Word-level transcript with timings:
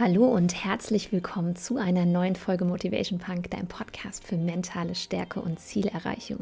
Hallo 0.00 0.24
und 0.24 0.64
herzlich 0.64 1.12
willkommen 1.12 1.56
zu 1.56 1.76
einer 1.76 2.06
neuen 2.06 2.34
Folge 2.34 2.64
Motivation 2.64 3.18
Punk, 3.18 3.50
dein 3.50 3.66
Podcast 3.66 4.26
für 4.26 4.38
mentale 4.38 4.94
Stärke 4.94 5.42
und 5.42 5.60
Zielerreichung. 5.60 6.38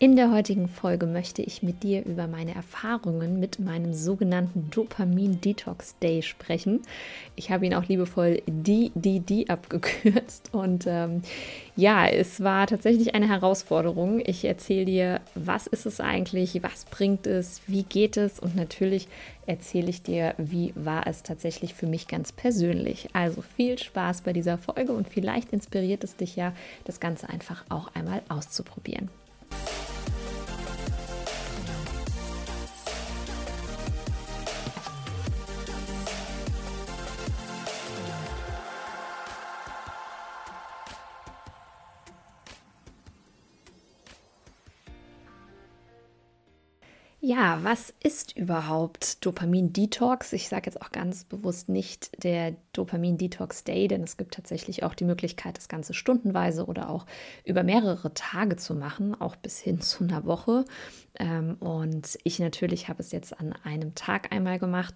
In 0.00 0.16
der 0.16 0.32
heutigen 0.32 0.66
Folge 0.66 1.06
möchte 1.06 1.40
ich 1.40 1.62
mit 1.62 1.84
dir 1.84 2.04
über 2.04 2.26
meine 2.26 2.56
Erfahrungen 2.56 3.38
mit 3.38 3.60
meinem 3.60 3.94
sogenannten 3.94 4.70
Dopamin 4.72 5.40
Detox 5.40 5.96
Day 6.00 6.20
sprechen. 6.22 6.82
Ich 7.36 7.52
habe 7.52 7.64
ihn 7.66 7.74
auch 7.74 7.84
liebevoll 7.84 8.42
DDD 8.48 9.50
abgekürzt 9.50 10.48
und 10.50 10.86
ähm, 10.88 11.22
ja, 11.76 12.08
es 12.08 12.42
war 12.42 12.66
tatsächlich 12.66 13.14
eine 13.14 13.28
Herausforderung. 13.28 14.20
Ich 14.26 14.44
erzähle 14.44 14.84
dir, 14.84 15.20
was 15.36 15.68
ist 15.68 15.86
es 15.86 16.00
eigentlich, 16.00 16.60
was 16.64 16.86
bringt 16.86 17.28
es, 17.28 17.60
wie 17.68 17.84
geht 17.84 18.16
es 18.16 18.40
und 18.40 18.56
natürlich 18.56 19.06
erzähle 19.46 19.90
ich 19.90 20.02
dir, 20.02 20.34
wie 20.38 20.72
war 20.74 21.06
es 21.06 21.22
tatsächlich 21.22 21.74
für 21.74 21.86
mich 21.86 22.08
ganz 22.08 22.32
persönlich. 22.32 23.08
Also 23.12 23.42
viel 23.42 23.78
Spaß 23.78 24.22
bei 24.22 24.32
dieser 24.32 24.58
Folge 24.58 24.92
und 24.92 25.08
vielleicht 25.08 25.52
inspiriert 25.52 26.04
es 26.04 26.16
dich 26.16 26.36
ja, 26.36 26.52
das 26.84 27.00
Ganze 27.00 27.28
einfach 27.28 27.64
auch 27.68 27.94
einmal 27.94 28.22
auszuprobieren. 28.28 29.08
Ja, 47.28 47.58
was 47.64 47.92
ist 48.04 48.36
überhaupt 48.36 49.26
Dopamin-Detox? 49.26 50.32
Ich 50.32 50.48
sage 50.48 50.66
jetzt 50.66 50.80
auch 50.80 50.92
ganz 50.92 51.24
bewusst 51.24 51.68
nicht 51.68 52.22
der 52.22 52.54
Dopamin-Detox-Day, 52.72 53.88
denn 53.88 54.04
es 54.04 54.16
gibt 54.16 54.34
tatsächlich 54.34 54.84
auch 54.84 54.94
die 54.94 55.06
Möglichkeit, 55.06 55.56
das 55.56 55.66
Ganze 55.66 55.92
stundenweise 55.92 56.66
oder 56.66 56.88
auch 56.88 57.04
über 57.44 57.64
mehrere 57.64 58.14
Tage 58.14 58.54
zu 58.54 58.76
machen, 58.76 59.20
auch 59.20 59.34
bis 59.34 59.58
hin 59.58 59.80
zu 59.80 60.04
einer 60.04 60.24
Woche. 60.24 60.66
Ähm, 61.18 61.56
und 61.58 62.16
ich 62.22 62.38
natürlich 62.38 62.88
habe 62.88 63.02
es 63.02 63.10
jetzt 63.10 63.40
an 63.40 63.54
einem 63.64 63.96
Tag 63.96 64.30
einmal 64.32 64.60
gemacht. 64.60 64.94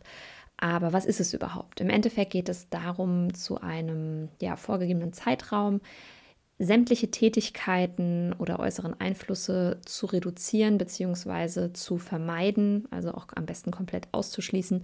Aber 0.56 0.92
was 0.92 1.06
ist 1.06 1.19
es 1.19 1.34
überhaupt? 1.34 1.81
Im 1.81 1.91
Endeffekt 1.91 2.31
geht 2.31 2.48
es 2.48 2.69
darum, 2.69 3.34
zu 3.34 3.61
einem 3.61 4.28
ja, 4.41 4.55
vorgegebenen 4.55 5.12
Zeitraum 5.12 5.81
sämtliche 6.61 7.11
Tätigkeiten 7.11 8.34
oder 8.39 8.61
äußeren 8.61 8.94
Einflüsse 9.00 9.78
zu 9.86 10.05
reduzieren 10.06 10.77
bzw. 10.77 11.72
zu 11.72 11.97
vermeiden, 11.97 12.86
also 12.91 13.12
auch 13.12 13.28
am 13.34 13.47
besten 13.47 13.70
komplett 13.70 14.08
auszuschließen, 14.12 14.83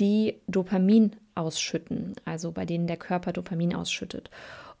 die 0.00 0.34
Dopamin 0.48 1.12
ausschütten, 1.36 2.16
also 2.24 2.50
bei 2.50 2.66
denen 2.66 2.88
der 2.88 2.96
Körper 2.96 3.32
Dopamin 3.32 3.72
ausschüttet. 3.74 4.30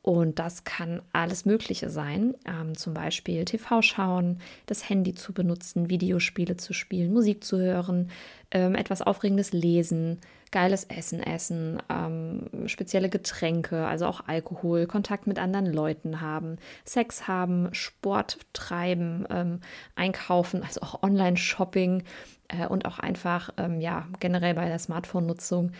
Und 0.02 0.40
das 0.40 0.64
kann 0.64 1.00
alles 1.12 1.44
Mögliche 1.44 1.88
sein, 1.88 2.34
ähm, 2.44 2.76
zum 2.76 2.92
Beispiel 2.92 3.44
TV 3.44 3.82
schauen, 3.82 4.40
das 4.66 4.88
Handy 4.88 5.14
zu 5.14 5.32
benutzen, 5.32 5.90
Videospiele 5.90 6.56
zu 6.56 6.72
spielen, 6.72 7.12
Musik 7.12 7.44
zu 7.44 7.58
hören, 7.58 8.10
ähm, 8.50 8.74
etwas 8.74 9.00
Aufregendes 9.00 9.52
lesen, 9.52 10.18
geiles 10.50 10.84
Essen 10.84 11.22
essen, 11.22 11.80
ähm, 11.88 12.48
spezielle 12.66 13.08
Getränke, 13.08 13.86
also 13.86 14.06
auch 14.06 14.26
Alkohol, 14.26 14.86
Kontakt 14.86 15.28
mit 15.28 15.38
anderen 15.38 15.72
Leuten 15.72 16.20
haben, 16.20 16.56
Sex 16.84 17.28
haben, 17.28 17.72
Sport 17.72 18.38
treiben, 18.52 19.24
ähm, 19.30 19.60
einkaufen, 19.94 20.64
also 20.64 20.82
auch 20.82 21.02
Online-Shopping 21.04 22.02
äh, 22.48 22.66
und 22.66 22.86
auch 22.86 22.98
einfach 22.98 23.50
ähm, 23.56 23.80
ja 23.80 24.08
generell 24.18 24.54
bei 24.54 24.66
der 24.66 24.80
Smartphone-Nutzung 24.80 25.70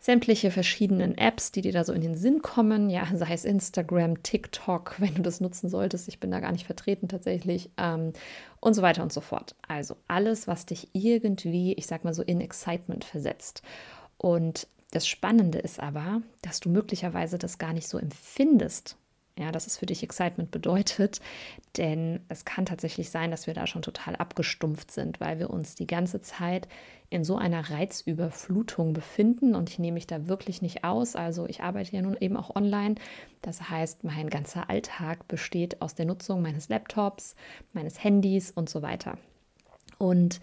sämtliche 0.00 0.50
verschiedenen 0.50 1.16
Apps, 1.18 1.52
die 1.52 1.60
dir 1.60 1.72
da 1.72 1.84
so 1.84 1.92
in 1.92 2.00
den 2.00 2.14
Sinn 2.14 2.40
kommen, 2.40 2.88
ja, 2.88 3.06
sei 3.14 3.34
es 3.34 3.44
Instagram, 3.44 4.22
TikTok, 4.22 4.96
wenn 4.98 5.14
du 5.14 5.22
das 5.22 5.40
nutzen 5.40 5.68
solltest, 5.68 6.08
ich 6.08 6.18
bin 6.18 6.30
da 6.30 6.40
gar 6.40 6.52
nicht 6.52 6.66
vertreten 6.66 7.06
tatsächlich, 7.06 7.70
ähm, 7.76 8.14
und 8.60 8.74
so 8.74 8.82
weiter 8.82 9.02
und 9.02 9.12
so 9.12 9.20
fort. 9.20 9.54
Also 9.68 9.96
alles, 10.08 10.48
was 10.48 10.66
dich 10.66 10.88
irgendwie, 10.94 11.74
ich 11.74 11.86
sag 11.86 12.04
mal 12.04 12.14
so, 12.14 12.22
in 12.22 12.40
Excitement 12.40 13.04
versetzt. 13.04 13.62
Und 14.16 14.66
das 14.90 15.06
Spannende 15.06 15.58
ist 15.58 15.80
aber, 15.80 16.22
dass 16.42 16.60
du 16.60 16.70
möglicherweise 16.70 17.38
das 17.38 17.58
gar 17.58 17.72
nicht 17.72 17.86
so 17.86 17.98
empfindest, 17.98 18.96
ja, 19.38 19.52
dass 19.52 19.66
es 19.66 19.78
für 19.78 19.86
dich 19.86 20.02
Excitement 20.02 20.50
bedeutet. 20.50 21.20
Denn 21.76 22.20
es 22.28 22.44
kann 22.44 22.66
tatsächlich 22.66 23.10
sein, 23.10 23.30
dass 23.30 23.46
wir 23.46 23.54
da 23.54 23.66
schon 23.66 23.82
total 23.82 24.16
abgestumpft 24.16 24.90
sind, 24.90 25.20
weil 25.20 25.38
wir 25.38 25.50
uns 25.50 25.74
die 25.74 25.86
ganze 25.86 26.20
Zeit 26.20 26.68
in 27.10 27.24
so 27.24 27.36
einer 27.36 27.70
Reizüberflutung 27.70 28.92
befinden. 28.92 29.54
Und 29.54 29.70
ich 29.70 29.78
nehme 29.78 29.94
mich 29.94 30.06
da 30.06 30.28
wirklich 30.28 30.62
nicht 30.62 30.84
aus. 30.84 31.16
Also 31.16 31.46
ich 31.46 31.62
arbeite 31.62 31.94
ja 31.94 32.02
nun 32.02 32.16
eben 32.18 32.36
auch 32.36 32.54
online. 32.54 32.96
Das 33.42 33.68
heißt, 33.68 34.04
mein 34.04 34.30
ganzer 34.30 34.70
Alltag 34.70 35.26
besteht 35.28 35.80
aus 35.82 35.94
der 35.94 36.06
Nutzung 36.06 36.42
meines 36.42 36.68
Laptops, 36.68 37.34
meines 37.72 38.02
Handys 38.02 38.50
und 38.50 38.68
so 38.68 38.82
weiter. 38.82 39.18
Und 39.98 40.40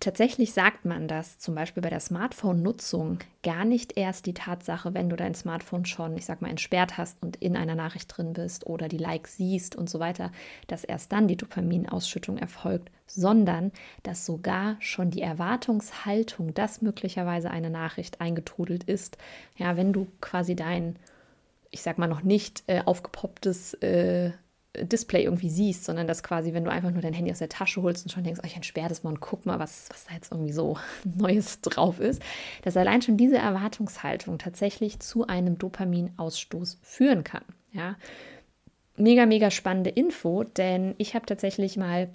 Tatsächlich 0.00 0.52
sagt 0.52 0.84
man 0.84 1.08
das 1.08 1.38
zum 1.38 1.56
Beispiel 1.56 1.82
bei 1.82 1.90
der 1.90 1.98
Smartphone-Nutzung 1.98 3.18
gar 3.42 3.64
nicht 3.64 3.96
erst 3.96 4.26
die 4.26 4.34
Tatsache, 4.34 4.94
wenn 4.94 5.10
du 5.10 5.16
dein 5.16 5.34
Smartphone 5.34 5.86
schon, 5.86 6.16
ich 6.16 6.24
sag 6.24 6.40
mal, 6.40 6.50
entsperrt 6.50 6.98
hast 6.98 7.20
und 7.20 7.36
in 7.36 7.56
einer 7.56 7.74
Nachricht 7.74 8.16
drin 8.16 8.32
bist 8.32 8.66
oder 8.66 8.86
die 8.86 8.98
Likes 8.98 9.36
siehst 9.36 9.74
und 9.74 9.90
so 9.90 9.98
weiter, 9.98 10.30
dass 10.68 10.84
erst 10.84 11.10
dann 11.10 11.26
die 11.26 11.36
Dopaminausschüttung 11.36 12.38
erfolgt, 12.38 12.92
sondern 13.06 13.72
dass 14.04 14.24
sogar 14.24 14.76
schon 14.78 15.10
die 15.10 15.22
Erwartungshaltung, 15.22 16.54
dass 16.54 16.80
möglicherweise 16.80 17.50
eine 17.50 17.70
Nachricht 17.70 18.20
eingetrudelt 18.20 18.84
ist, 18.84 19.18
ja, 19.56 19.76
wenn 19.76 19.92
du 19.92 20.06
quasi 20.20 20.54
dein, 20.54 20.94
ich 21.70 21.82
sag 21.82 21.98
mal, 21.98 22.06
noch 22.06 22.22
nicht 22.22 22.62
äh, 22.68 22.82
aufgepopptes 22.84 23.74
äh, 23.74 24.30
Display 24.84 25.24
irgendwie 25.24 25.50
siehst, 25.50 25.84
sondern 25.84 26.06
dass 26.06 26.22
quasi, 26.22 26.52
wenn 26.52 26.64
du 26.64 26.70
einfach 26.70 26.90
nur 26.90 27.02
dein 27.02 27.12
Handy 27.12 27.30
aus 27.30 27.38
der 27.38 27.48
Tasche 27.48 27.82
holst 27.82 28.04
und 28.04 28.10
schon 28.10 28.24
denkst, 28.24 28.40
oh, 28.42 28.46
ich 28.46 28.56
entsperre 28.56 28.88
das 28.88 29.02
mal 29.02 29.10
und 29.10 29.20
guck 29.20 29.46
mal, 29.46 29.58
was, 29.58 29.88
was 29.90 30.04
da 30.06 30.14
jetzt 30.14 30.32
irgendwie 30.32 30.52
so 30.52 30.76
Neues 31.04 31.60
drauf 31.60 32.00
ist, 32.00 32.22
dass 32.62 32.76
allein 32.76 33.02
schon 33.02 33.16
diese 33.16 33.38
Erwartungshaltung 33.38 34.38
tatsächlich 34.38 35.00
zu 35.00 35.26
einem 35.26 35.58
Dopaminausstoß 35.58 36.78
führen 36.82 37.24
kann. 37.24 37.44
Ja, 37.72 37.96
mega, 38.96 39.26
mega 39.26 39.50
spannende 39.50 39.90
Info, 39.90 40.44
denn 40.44 40.94
ich 40.98 41.14
habe 41.14 41.26
tatsächlich 41.26 41.76
mal 41.76 42.08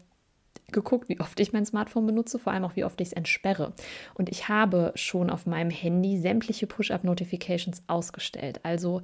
geguckt, 0.71 1.07
wie 1.09 1.19
oft 1.19 1.39
ich 1.39 1.53
mein 1.53 1.65
Smartphone 1.65 2.05
benutze, 2.05 2.39
vor 2.39 2.51
allem 2.51 2.65
auch 2.65 2.75
wie 2.75 2.83
oft 2.83 2.99
ich 2.99 3.09
es 3.09 3.13
entsperre. 3.13 3.73
Und 4.15 4.29
ich 4.29 4.49
habe 4.49 4.91
schon 4.95 5.29
auf 5.29 5.45
meinem 5.45 5.69
Handy 5.69 6.17
sämtliche 6.17 6.67
Push-up-Notifications 6.67 7.83
ausgestellt. 7.87 8.59
Also 8.63 9.01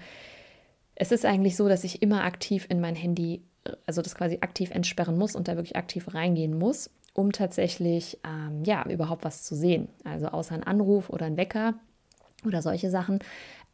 es 0.96 1.12
ist 1.12 1.25
eigentlich 1.25 1.56
so, 1.56 1.69
dass 1.69 1.86
ich 1.86 2.02
immer 2.02 2.24
aktiv 2.24 2.66
in 2.69 2.81
mein 2.81 2.96
Handy, 2.96 3.42
also 3.86 4.02
das 4.02 4.16
quasi 4.16 4.40
aktiv 4.42 4.72
entsperren 4.72 5.18
muss 5.18 5.36
und 5.36 5.47
da 5.47 5.56
wirklich 5.56 5.75
aktiv 5.75 6.14
reingehen 6.14 6.58
muss, 6.58 6.90
um 7.14 7.31
tatsächlich 7.31 8.20
ähm, 8.24 8.64
ja 8.64 8.86
überhaupt 8.90 9.25
was 9.25 9.44
zu 9.44 9.56
sehen. 9.56 9.90
Also 10.03 10.28
außer 10.28 10.56
ein 10.56 10.64
Anruf 10.64 11.09
oder 11.09 11.25
ein 11.25 11.38
Wecker 11.38 11.75
oder 12.46 12.62
solche 12.62 12.90
Sachen 12.90 13.19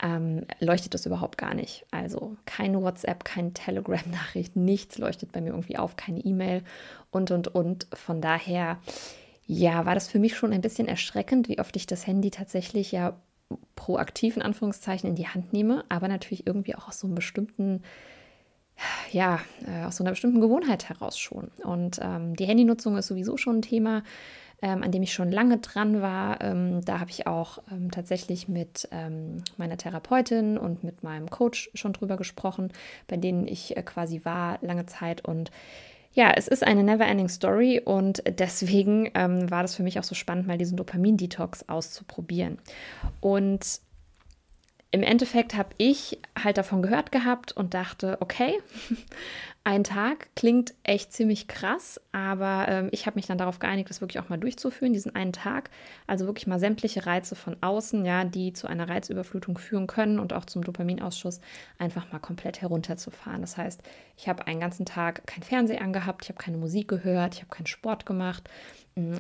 ähm, 0.01 0.45
leuchtet 0.59 0.94
das 0.94 1.06
überhaupt 1.06 1.38
gar 1.38 1.53
nicht. 1.53 1.85
Also 1.91 2.35
keine 2.45 2.81
WhatsApp, 2.81 3.24
keine 3.24 3.53
Telegram-Nachricht, 3.53 4.56
nichts 4.56 4.97
leuchtet 4.97 5.31
bei 5.31 5.41
mir 5.41 5.50
irgendwie 5.50 5.78
auf, 5.78 5.95
keine 5.95 6.19
E-Mail 6.19 6.63
und 7.12 7.31
und 7.31 7.47
und. 7.47 7.88
Von 7.94 8.22
daher 8.22 8.79
ja, 9.47 9.85
war 9.85 9.94
das 9.94 10.07
für 10.07 10.19
mich 10.19 10.35
schon 10.35 10.53
ein 10.53 10.62
bisschen 10.62 10.88
erschreckend, 10.88 11.47
wie 11.47 11.59
oft 11.59 11.75
ich 11.75 11.85
das 11.85 12.07
Handy 12.07 12.31
tatsächlich 12.31 12.91
ja 12.91 13.19
proaktiv 13.75 14.35
in 14.35 14.41
Anführungszeichen 14.41 15.09
in 15.09 15.16
die 15.16 15.28
Hand 15.28 15.53
nehme, 15.53 15.85
aber 15.90 16.07
natürlich 16.07 16.47
irgendwie 16.47 16.75
auch 16.75 16.88
aus 16.88 17.00
so 17.00 17.07
einem 17.07 17.16
bestimmten, 17.16 17.84
ja, 19.12 19.40
äh, 19.68 19.86
aus 19.86 19.97
so 19.97 20.03
einer 20.03 20.12
bestimmten 20.12 20.41
Gewohnheit 20.41 20.90
heraus 20.90 21.18
schon. 21.18 21.50
Und 21.63 22.00
ähm, 22.02 22.36
die 22.36 22.46
Handynutzung 22.46 22.97
ist 22.97 23.08
sowieso 23.08 23.38
schon 23.38 23.58
ein 23.58 23.62
Thema, 23.62 24.03
ähm, 24.62 24.84
an 24.84 24.91
dem 24.91 25.03
ich 25.03 25.13
schon 25.13 25.31
lange 25.31 25.57
dran 25.57 26.01
war. 26.01 26.42
Ähm, 26.42 26.83
da 26.83 27.00
habe 27.00 27.12
ich 27.12 27.27
auch 27.27 27.60
ähm, 27.72 27.92
tatsächlich 27.92 28.48
mit 28.48 28.88
ähm, 28.92 29.44
meiner 29.57 29.77
Therapeutin 29.77 30.57
und 30.57 30.83
mit 30.83 31.04
meinem 31.04 31.30
Coach 31.30 31.69
schon 31.74 31.94
drüber 31.94 32.18
gesprochen, 32.18 32.72
bei 33.07 33.18
denen 33.18 33.48
ich 33.48 33.75
äh, 33.77 33.83
quasi 33.83 34.22
war 34.24 34.60
lange 34.62 34.86
Zeit 34.86 35.25
und 35.25 35.51
ja, 36.13 36.31
es 36.33 36.48
ist 36.48 36.63
eine 36.63 36.81
never-ending 36.81 37.27
Story 37.27 37.81
und 37.83 38.24
deswegen 38.39 39.12
ähm, 39.16 39.51
war 39.51 39.63
das 39.63 39.75
für 39.75 39.83
mich 39.83 40.00
auch 40.00 40.04
so 40.04 40.16
spannend, 40.16 40.48
mal 40.48 40.57
diesen 40.57 40.77
Dopamin-Detox 40.77 41.68
auszuprobieren. 41.68 42.57
Und 43.19 43.81
im 44.92 45.04
Endeffekt 45.04 45.56
habe 45.56 45.70
ich 45.78 46.20
halt 46.42 46.58
davon 46.58 46.82
gehört 46.82 47.12
gehabt 47.12 47.52
und 47.52 47.74
dachte, 47.74 48.18
okay, 48.22 48.60
ein 49.66 49.84
Tag 49.84 50.30
klingt 50.36 50.74
echt 50.84 51.12
ziemlich 51.12 51.48
krass, 51.48 52.00
aber 52.12 52.68
ähm, 52.70 52.90
ich 52.92 53.06
habe 53.06 53.16
mich 53.16 53.26
dann 53.26 53.38
darauf 53.38 53.60
geeinigt, 53.60 53.90
das 53.90 54.00
wirklich 54.00 54.20
auch 54.20 54.30
mal 54.30 54.38
durchzuführen, 54.38 54.94
diesen 54.94 55.16
einen 55.16 55.34
Tag. 55.34 55.70
Also 56.08 56.28
wirklich 56.28 56.48
mal 56.48 56.60
sämtliche 56.60 57.06
Reize 57.06 57.36
von 57.36 57.58
außen, 57.62 58.06
ja, 58.06 58.24
die 58.24 58.54
zu 58.54 58.68
einer 58.68 58.88
Reizüberflutung 58.88 59.58
führen 59.58 59.88
können 59.88 60.20
und 60.20 60.34
auch 60.34 60.46
zum 60.46 60.64
Dopaminausschuss 60.64 61.42
einfach 61.80 62.12
mal 62.12 62.20
komplett 62.20 62.62
herunterzufahren. 62.62 63.42
Das 63.42 63.58
heißt, 63.58 63.82
ich 64.18 64.30
habe 64.30 64.48
einen 64.48 64.60
ganzen 64.60 64.86
Tag 64.86 65.26
kein 65.26 65.44
Fernsehen 65.44 65.82
angehabt, 65.82 66.24
ich 66.24 66.30
habe 66.30 66.42
keine 66.42 66.58
Musik 66.58 66.88
gehört, 66.88 67.34
ich 67.34 67.42
habe 67.42 67.50
keinen 67.50 67.68
Sport 67.68 68.06
gemacht 68.06 68.50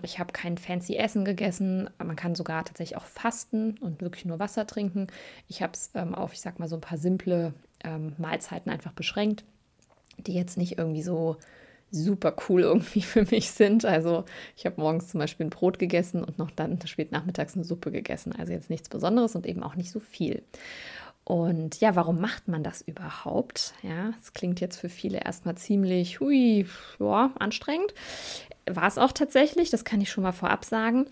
ich 0.03 0.19
habe 0.19 0.31
kein 0.31 0.57
fancy 0.57 0.95
Essen 0.95 1.25
gegessen. 1.25 1.89
Man 1.97 2.15
kann 2.15 2.33
sogar 2.33 2.63
tatsächlich 2.63 2.97
auch 2.97 3.03
fasten 3.03 3.77
und 3.79 4.01
wirklich 4.01 4.23
nur 4.23 4.39
Wasser 4.39 4.65
trinken. 4.65 5.07
Ich 5.49 5.61
habe 5.61 5.73
es 5.73 5.91
ähm, 5.95 6.15
auf, 6.15 6.31
ich 6.31 6.39
sag 6.39 6.59
mal, 6.59 6.69
so 6.69 6.75
ein 6.75 6.81
paar 6.81 6.97
simple 6.97 7.53
ähm, 7.83 8.13
Mahlzeiten 8.17 8.71
einfach 8.71 8.93
beschränkt, 8.93 9.43
die 10.17 10.33
jetzt 10.33 10.57
nicht 10.57 10.77
irgendwie 10.77 11.03
so 11.03 11.35
super 11.91 12.35
cool 12.47 12.61
irgendwie 12.63 13.01
für 13.01 13.25
mich 13.29 13.51
sind. 13.51 13.83
Also 13.83 14.23
ich 14.55 14.65
habe 14.65 14.79
morgens 14.79 15.09
zum 15.09 15.19
Beispiel 15.19 15.45
ein 15.45 15.49
Brot 15.51 15.77
gegessen 15.77 16.23
und 16.23 16.37
noch 16.37 16.51
dann 16.51 16.79
spät 16.85 17.11
nachmittags 17.11 17.55
eine 17.55 17.65
Suppe 17.65 17.91
gegessen. 17.91 18.33
Also 18.33 18.53
jetzt 18.53 18.69
nichts 18.69 18.87
Besonderes 18.87 19.35
und 19.35 19.45
eben 19.45 19.61
auch 19.61 19.75
nicht 19.75 19.91
so 19.91 19.99
viel. 19.99 20.41
Und 21.25 21.79
ja, 21.81 21.95
warum 21.95 22.21
macht 22.21 22.47
man 22.47 22.63
das 22.63 22.81
überhaupt? 22.83 23.73
Ja, 23.81 24.13
es 24.21 24.33
klingt 24.33 24.61
jetzt 24.61 24.77
für 24.77 24.89
viele 24.89 25.17
erstmal 25.25 25.55
ziemlich, 25.55 26.19
hui, 26.19 26.67
ja, 26.99 27.31
anstrengend. 27.39 27.95
War 28.67 28.87
es 28.87 28.99
auch 28.99 29.11
tatsächlich, 29.11 29.71
das 29.71 29.83
kann 29.83 30.01
ich 30.01 30.11
schon 30.11 30.23
mal 30.23 30.33
vorab 30.33 30.63
sagen. 30.63 31.07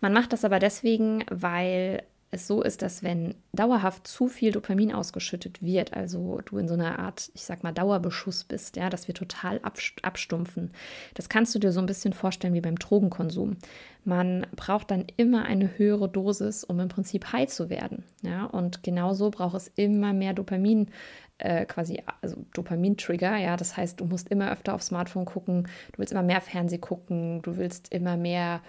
Man 0.00 0.14
macht 0.14 0.32
das 0.32 0.44
aber 0.44 0.58
deswegen, 0.58 1.22
weil 1.30 2.02
es 2.30 2.46
so 2.46 2.62
ist, 2.62 2.82
dass 2.82 3.02
wenn 3.02 3.34
dauerhaft 3.52 4.06
zu 4.06 4.28
viel 4.28 4.52
Dopamin 4.52 4.92
ausgeschüttet 4.92 5.62
wird, 5.62 5.94
also 5.94 6.40
du 6.44 6.58
in 6.58 6.68
so 6.68 6.74
einer 6.74 6.98
Art, 6.98 7.30
ich 7.34 7.44
sag 7.44 7.62
mal, 7.62 7.72
Dauerbeschuss 7.72 8.44
bist, 8.44 8.76
ja, 8.76 8.90
dass 8.90 9.08
wir 9.08 9.14
total 9.14 9.60
abstumpfen. 10.02 10.70
Das 11.14 11.28
kannst 11.28 11.54
du 11.54 11.58
dir 11.58 11.72
so 11.72 11.80
ein 11.80 11.86
bisschen 11.86 12.12
vorstellen 12.12 12.54
wie 12.54 12.60
beim 12.60 12.78
Drogenkonsum. 12.78 13.56
Man 14.04 14.46
braucht 14.54 14.90
dann 14.90 15.06
immer 15.16 15.44
eine 15.44 15.78
höhere 15.78 16.08
Dosis, 16.08 16.64
um 16.64 16.80
im 16.80 16.88
Prinzip 16.88 17.32
high 17.32 17.48
zu 17.48 17.70
werden. 17.70 18.04
Ja, 18.22 18.44
und 18.44 18.82
genauso 18.82 19.30
braucht 19.30 19.56
es 19.56 19.68
immer 19.76 20.12
mehr 20.12 20.34
Dopamin, 20.34 20.90
äh, 21.38 21.64
quasi, 21.64 22.02
also 22.20 22.36
Dopamin-Trigger, 22.52 23.36
ja, 23.36 23.56
das 23.56 23.76
heißt, 23.76 24.00
du 24.00 24.04
musst 24.04 24.28
immer 24.28 24.50
öfter 24.50 24.74
aufs 24.74 24.86
Smartphone 24.86 25.24
gucken, 25.24 25.68
du 25.92 25.98
willst 25.98 26.12
immer 26.12 26.22
mehr 26.22 26.40
Fernseh 26.40 26.78
gucken, 26.78 27.40
du 27.42 27.56
willst 27.56 27.92
immer 27.92 28.16
mehr 28.16 28.60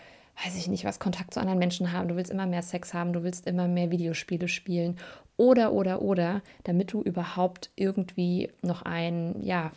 weiß 0.44 0.58
ich 0.58 0.68
nicht, 0.68 0.86
was 0.86 1.00
Kontakt 1.00 1.34
zu 1.34 1.40
anderen 1.40 1.60
Menschen 1.60 1.92
haben, 1.92 2.08
du 2.08 2.16
willst 2.16 2.32
immer 2.32 2.46
mehr 2.46 2.62
Sex 2.62 2.94
haben, 2.94 3.14
du 3.14 3.24
willst 3.24 3.48
immer 3.48 3.68
mehr 3.68 3.92
Videospiele 3.92 4.48
spielen 4.48 4.98
oder, 5.38 5.74
oder, 5.74 6.02
oder, 6.02 6.42
damit 6.64 6.94
du 6.94 7.02
überhaupt 7.02 7.70
irgendwie 7.76 8.50
noch 8.62 8.82
einen, 8.84 9.42
ja, 9.44 9.72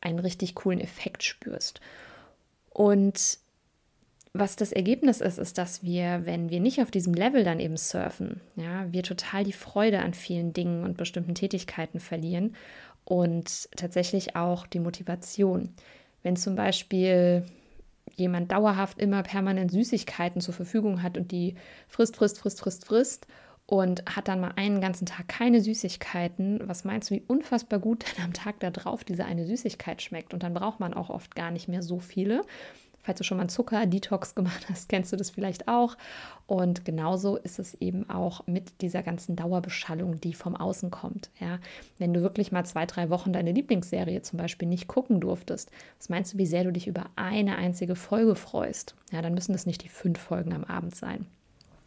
einen 0.00 0.18
richtig 0.18 0.54
coolen 0.54 0.80
Effekt 0.80 1.22
spürst. 1.22 1.80
Und 2.70 3.38
was 4.32 4.56
das 4.56 4.72
Ergebnis 4.72 5.20
ist, 5.20 5.38
ist, 5.38 5.56
dass 5.56 5.82
wir, 5.82 6.26
wenn 6.26 6.50
wir 6.50 6.60
nicht 6.60 6.80
auf 6.82 6.90
diesem 6.90 7.14
Level 7.14 7.42
dann 7.42 7.60
eben 7.60 7.76
surfen, 7.76 8.40
ja, 8.54 8.90
wir 8.92 9.02
total 9.02 9.44
die 9.44 9.52
Freude 9.52 10.00
an 10.00 10.14
vielen 10.14 10.52
Dingen 10.52 10.84
und 10.84 10.96
bestimmten 10.96 11.34
Tätigkeiten 11.34 12.00
verlieren 12.00 12.54
und 13.04 13.68
tatsächlich 13.76 14.36
auch 14.36 14.66
die 14.66 14.80
Motivation. 14.80 15.70
Wenn 16.22 16.36
zum 16.36 16.54
Beispiel 16.54 17.44
jemand 18.14 18.52
dauerhaft 18.52 18.98
immer 18.98 19.22
permanent 19.22 19.70
Süßigkeiten 19.70 20.40
zur 20.40 20.54
Verfügung 20.54 21.02
hat 21.02 21.18
und 21.18 21.32
die 21.32 21.54
frisst, 21.88 22.16
frisst, 22.16 22.38
frisst, 22.38 22.60
frisst, 22.60 22.84
frisst 22.86 23.26
und 23.66 24.04
hat 24.06 24.28
dann 24.28 24.40
mal 24.40 24.52
einen 24.56 24.80
ganzen 24.80 25.06
Tag 25.06 25.26
keine 25.28 25.60
Süßigkeiten, 25.60 26.60
was 26.66 26.84
meinst 26.84 27.10
du, 27.10 27.16
wie 27.16 27.24
unfassbar 27.26 27.80
gut 27.80 28.04
dann 28.16 28.26
am 28.26 28.32
Tag 28.32 28.60
darauf 28.60 29.04
diese 29.04 29.24
eine 29.24 29.44
Süßigkeit 29.44 30.00
schmeckt? 30.00 30.32
Und 30.32 30.42
dann 30.42 30.54
braucht 30.54 30.80
man 30.80 30.94
auch 30.94 31.10
oft 31.10 31.34
gar 31.34 31.50
nicht 31.50 31.68
mehr 31.68 31.82
so 31.82 31.98
viele, 31.98 32.42
Falls 33.06 33.18
du 33.18 33.24
schon 33.24 33.36
mal 33.36 33.42
einen 33.42 33.50
Zucker-Detox 33.50 34.34
gemacht 34.34 34.66
hast, 34.68 34.88
kennst 34.88 35.12
du 35.12 35.16
das 35.16 35.30
vielleicht 35.30 35.68
auch. 35.68 35.96
Und 36.48 36.84
genauso 36.84 37.36
ist 37.36 37.60
es 37.60 37.74
eben 37.74 38.10
auch 38.10 38.44
mit 38.48 38.80
dieser 38.82 39.04
ganzen 39.04 39.36
Dauerbeschallung, 39.36 40.20
die 40.20 40.34
vom 40.34 40.56
Außen 40.56 40.90
kommt. 40.90 41.30
Ja? 41.40 41.60
Wenn 41.98 42.12
du 42.12 42.22
wirklich 42.22 42.50
mal 42.50 42.64
zwei, 42.64 42.84
drei 42.84 43.08
Wochen 43.08 43.32
deine 43.32 43.52
Lieblingsserie 43.52 44.22
zum 44.22 44.38
Beispiel 44.38 44.66
nicht 44.66 44.88
gucken 44.88 45.20
durftest, 45.20 45.70
was 45.98 46.08
meinst 46.08 46.34
du, 46.34 46.38
wie 46.38 46.46
sehr 46.46 46.64
du 46.64 46.72
dich 46.72 46.88
über 46.88 47.04
eine 47.14 47.56
einzige 47.56 47.94
Folge 47.94 48.34
freust? 48.34 48.96
Ja, 49.12 49.22
dann 49.22 49.34
müssen 49.34 49.54
es 49.54 49.66
nicht 49.66 49.84
die 49.84 49.88
fünf 49.88 50.18
Folgen 50.18 50.52
am 50.52 50.64
Abend 50.64 50.96
sein. 50.96 51.26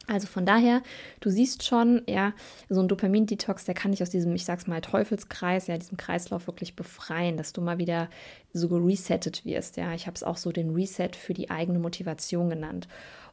Also 0.10 0.26
von 0.26 0.44
daher, 0.44 0.82
du 1.20 1.30
siehst 1.30 1.64
schon, 1.64 2.02
ja, 2.08 2.34
so 2.68 2.82
ein 2.82 2.88
Dopamin-Detox, 2.88 3.66
der 3.66 3.76
kann 3.76 3.92
dich 3.92 4.02
aus 4.02 4.10
diesem, 4.10 4.34
ich 4.34 4.44
sag's 4.44 4.66
mal, 4.66 4.82
Teufelskreis, 4.82 5.68
ja, 5.68 5.78
diesem 5.78 5.98
Kreislauf 5.98 6.48
wirklich 6.48 6.76
befreien, 6.76 7.38
dass 7.38 7.54
du 7.54 7.62
mal 7.62 7.78
wieder 7.78 8.10
so 8.52 8.70
geresettet 8.70 9.46
wirst. 9.46 9.78
Ja, 9.78 9.94
ich 9.94 10.08
habe 10.08 10.16
es 10.16 10.24
auch 10.24 10.38
so 10.38 10.52
den 10.52 10.74
Reset 10.74 11.12
für 11.14 11.36
die 11.36 11.52
eigene 11.52 11.78
Motivation 11.78 12.50
genannt. 12.50 12.88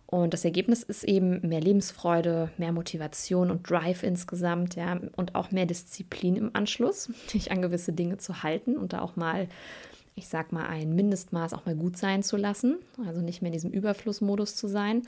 Und 0.04 0.34
das 0.34 0.44
Ergebnis 0.44 0.82
ist 0.82 1.02
eben 1.02 1.40
mehr 1.48 1.62
Lebensfreude, 1.62 2.50
mehr 2.58 2.72
Motivation 2.72 3.50
und 3.50 3.68
Drive 3.68 4.02
insgesamt, 4.02 4.76
ja, 4.76 5.00
und 5.16 5.34
auch 5.34 5.50
mehr 5.50 5.66
Disziplin 5.66 6.36
im 6.36 6.50
Anschluss, 6.52 7.10
dich 7.32 7.52
an 7.52 7.62
gewisse 7.62 7.94
Dinge 7.94 8.18
zu 8.18 8.42
halten 8.42 8.76
und 8.76 8.92
da 8.92 9.00
auch 9.00 9.16
mal, 9.16 9.48
ich 10.14 10.28
sag 10.28 10.52
mal, 10.52 10.66
ein 10.66 10.94
Mindestmaß 10.94 11.54
auch 11.54 11.64
mal 11.64 11.74
gut 11.74 11.96
sein 11.96 12.22
zu 12.22 12.36
lassen, 12.36 12.76
also 13.06 13.22
nicht 13.22 13.40
mehr 13.40 13.48
in 13.48 13.54
diesem 13.54 13.70
Überflussmodus 13.70 14.56
zu 14.56 14.68
sein 14.68 15.02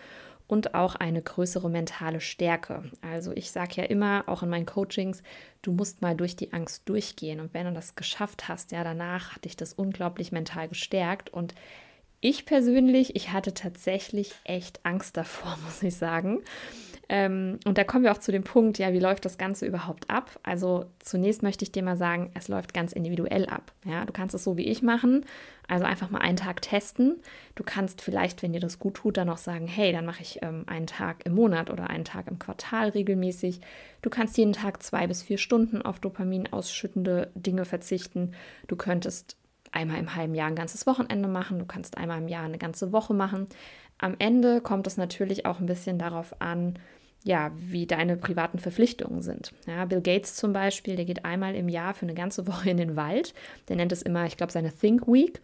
und 0.49 0.75
auch 0.75 0.97
eine 0.97 1.23
größere 1.23 1.71
mentale 1.71 2.21
Stärke. 2.21 2.83
Also 3.03 3.33
ich 3.33 3.51
sage 3.51 3.75
ja 3.77 3.85
immer, 3.85 4.25
auch 4.27 4.43
in 4.43 4.49
meinen 4.49 4.67
Coachings, 4.67 5.23
du 5.63 5.73
musst 5.73 6.03
mal 6.03 6.17
durch 6.17 6.35
die 6.35 6.53
Angst 6.53 6.89
durchgehen. 6.89 7.39
Und 7.39 7.55
wenn 7.55 7.67
du 7.67 7.73
das 7.73 7.95
geschafft 7.95 8.49
hast, 8.49 8.73
ja, 8.73 8.83
danach 8.83 9.37
hat 9.37 9.45
dich 9.45 9.57
das 9.57 9.75
unglaublich 9.75 10.33
mental 10.33 10.69
gestärkt. 10.69 11.31
Und 11.31 11.55
ich 12.21 12.47
persönlich, 12.47 13.15
ich 13.15 13.31
hatte 13.31 13.53
tatsächlich 13.55 14.35
echt 14.45 14.85
Angst 14.85 15.17
davor, 15.19 15.57
muss 15.65 15.83
ich 15.83 15.95
sagen. 15.95 16.41
Ähm, 17.11 17.59
und 17.65 17.79
da 17.79 17.85
kommen 17.85 18.05
wir 18.05 18.13
auch 18.13 18.19
zu 18.19 18.33
dem 18.33 18.45
Punkt, 18.45 18.79
ja, 18.79 18.93
wie 18.93 18.99
läuft 18.99 19.25
das 19.25 19.39
Ganze 19.39 19.65
überhaupt 19.65 20.11
ab? 20.11 20.39
Also 20.43 20.85
zunächst 20.99 21.43
möchte 21.43 21.65
ich 21.65 21.73
dir 21.73 21.83
mal 21.83 21.97
sagen, 21.97 22.31
es 22.35 22.49
läuft 22.49 22.75
ganz 22.75 22.93
individuell 22.93 23.47
ab. 23.47 23.73
Ja, 23.85 24.05
du 24.05 24.13
kannst 24.13 24.35
es 24.35 24.45
so 24.45 24.59
wie 24.59 24.67
ich 24.67 24.83
machen, 24.83 25.25
also 25.69 25.87
einfach 25.87 26.11
mal 26.11 26.21
einen 26.21 26.37
Tag 26.37 26.61
testen. 26.61 27.17
Du 27.55 27.65
kannst 27.65 28.03
vielleicht, 28.03 28.43
wenn 28.43 28.53
dir 28.53 28.61
das 28.61 28.79
gut 28.79 28.95
tut, 28.95 29.17
dann 29.17 29.29
noch 29.29 29.39
sagen, 29.39 29.67
hey, 29.67 29.91
dann 29.91 30.05
mache 30.05 30.21
ich 30.21 30.41
ähm, 30.43 30.65
einen 30.67 30.87
Tag 30.87 31.25
im 31.25 31.35
Monat 31.35 31.71
oder 31.71 31.89
einen 31.89 32.05
Tag 32.05 32.27
im 32.29 32.39
Quartal 32.39 32.91
regelmäßig. 32.91 33.61
Du 34.03 34.11
kannst 34.11 34.37
jeden 34.37 34.53
Tag 34.53 34.83
zwei 34.83 35.07
bis 35.07 35.23
vier 35.23 35.39
Stunden 35.39 35.81
auf 35.81 36.01
Dopamin 36.01 36.53
ausschüttende 36.53 37.31
Dinge 37.35 37.65
verzichten. 37.65 38.33
Du 38.67 38.77
könntest 38.77 39.37
einmal 39.73 39.99
im 39.99 40.15
halben 40.15 40.35
Jahr 40.35 40.49
ein 40.49 40.57
ganzes 40.57 40.87
Wochenende 40.87 41.29
machen, 41.29 41.59
du 41.59 41.65
kannst 41.65 41.97
einmal 41.97 42.19
im 42.19 42.29
Jahr 42.29 42.45
eine 42.45 42.59
ganze 42.59 42.93
Woche 42.93 43.15
machen. 43.15 43.47
Am 43.99 44.15
Ende 44.19 44.61
kommt 44.61 44.87
es 44.87 44.97
natürlich 44.97 45.45
auch 45.47 45.59
ein 45.59 45.67
bisschen 45.67 45.99
darauf 45.99 46.41
an, 46.41 46.79
ja, 47.25 47.51
wie 47.57 47.87
deine 47.87 48.17
privaten 48.17 48.59
Verpflichtungen 48.59 49.23
sind. 49.23 49.53
Ja, 49.67 49.85
Bill 49.85 50.01
Gates 50.01 50.35
zum 50.37 50.53
Beispiel, 50.53 50.97
der 50.97 51.05
geht 51.05 51.25
einmal 51.25 51.55
im 51.55 51.69
Jahr 51.69 51.95
für 51.95 52.07
eine 52.07 52.15
ganze 52.15 52.47
Woche 52.47 52.71
in 52.71 52.77
den 52.77 52.97
Wald. 52.97 53.35
Der 53.69 53.77
nennt 53.77 53.93
es 53.93 54.03
immer, 54.03 54.27
ich 54.27 54.37
glaube, 54.37 54.53
seine 54.53 54.73
Think 54.73 55.07
Week. 55.07 55.41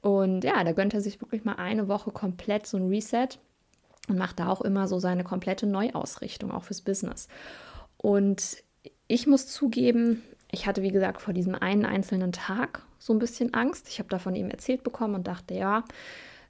Und 0.00 0.44
ja, 0.44 0.64
da 0.64 0.72
gönnt 0.72 0.94
er 0.94 1.00
sich 1.00 1.20
wirklich 1.20 1.44
mal 1.44 1.56
eine 1.56 1.88
Woche 1.88 2.10
komplett 2.10 2.66
so 2.66 2.78
ein 2.78 2.88
Reset 2.88 3.28
und 4.08 4.18
macht 4.18 4.40
da 4.40 4.48
auch 4.48 4.62
immer 4.62 4.88
so 4.88 4.98
seine 4.98 5.24
komplette 5.24 5.66
Neuausrichtung, 5.66 6.50
auch 6.50 6.64
fürs 6.64 6.80
Business. 6.80 7.28
Und 7.98 8.62
ich 9.08 9.26
muss 9.26 9.46
zugeben, 9.46 10.22
ich 10.50 10.66
hatte, 10.66 10.82
wie 10.82 10.90
gesagt, 10.90 11.20
vor 11.20 11.34
diesem 11.34 11.54
einen 11.54 11.84
einzelnen 11.84 12.32
Tag 12.32 12.82
so 12.98 13.12
ein 13.12 13.18
bisschen 13.18 13.54
Angst. 13.54 13.88
Ich 13.88 13.98
habe 13.98 14.08
da 14.08 14.18
von 14.18 14.34
ihm 14.34 14.50
erzählt 14.50 14.82
bekommen 14.82 15.14
und 15.14 15.26
dachte, 15.26 15.54
ja, 15.54 15.84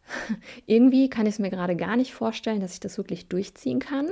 irgendwie 0.66 1.10
kann 1.10 1.26
ich 1.26 1.34
es 1.34 1.38
mir 1.38 1.50
gerade 1.50 1.76
gar 1.76 1.96
nicht 1.96 2.14
vorstellen, 2.14 2.60
dass 2.60 2.74
ich 2.74 2.80
das 2.80 2.98
wirklich 2.98 3.28
durchziehen 3.28 3.78
kann. 3.78 4.10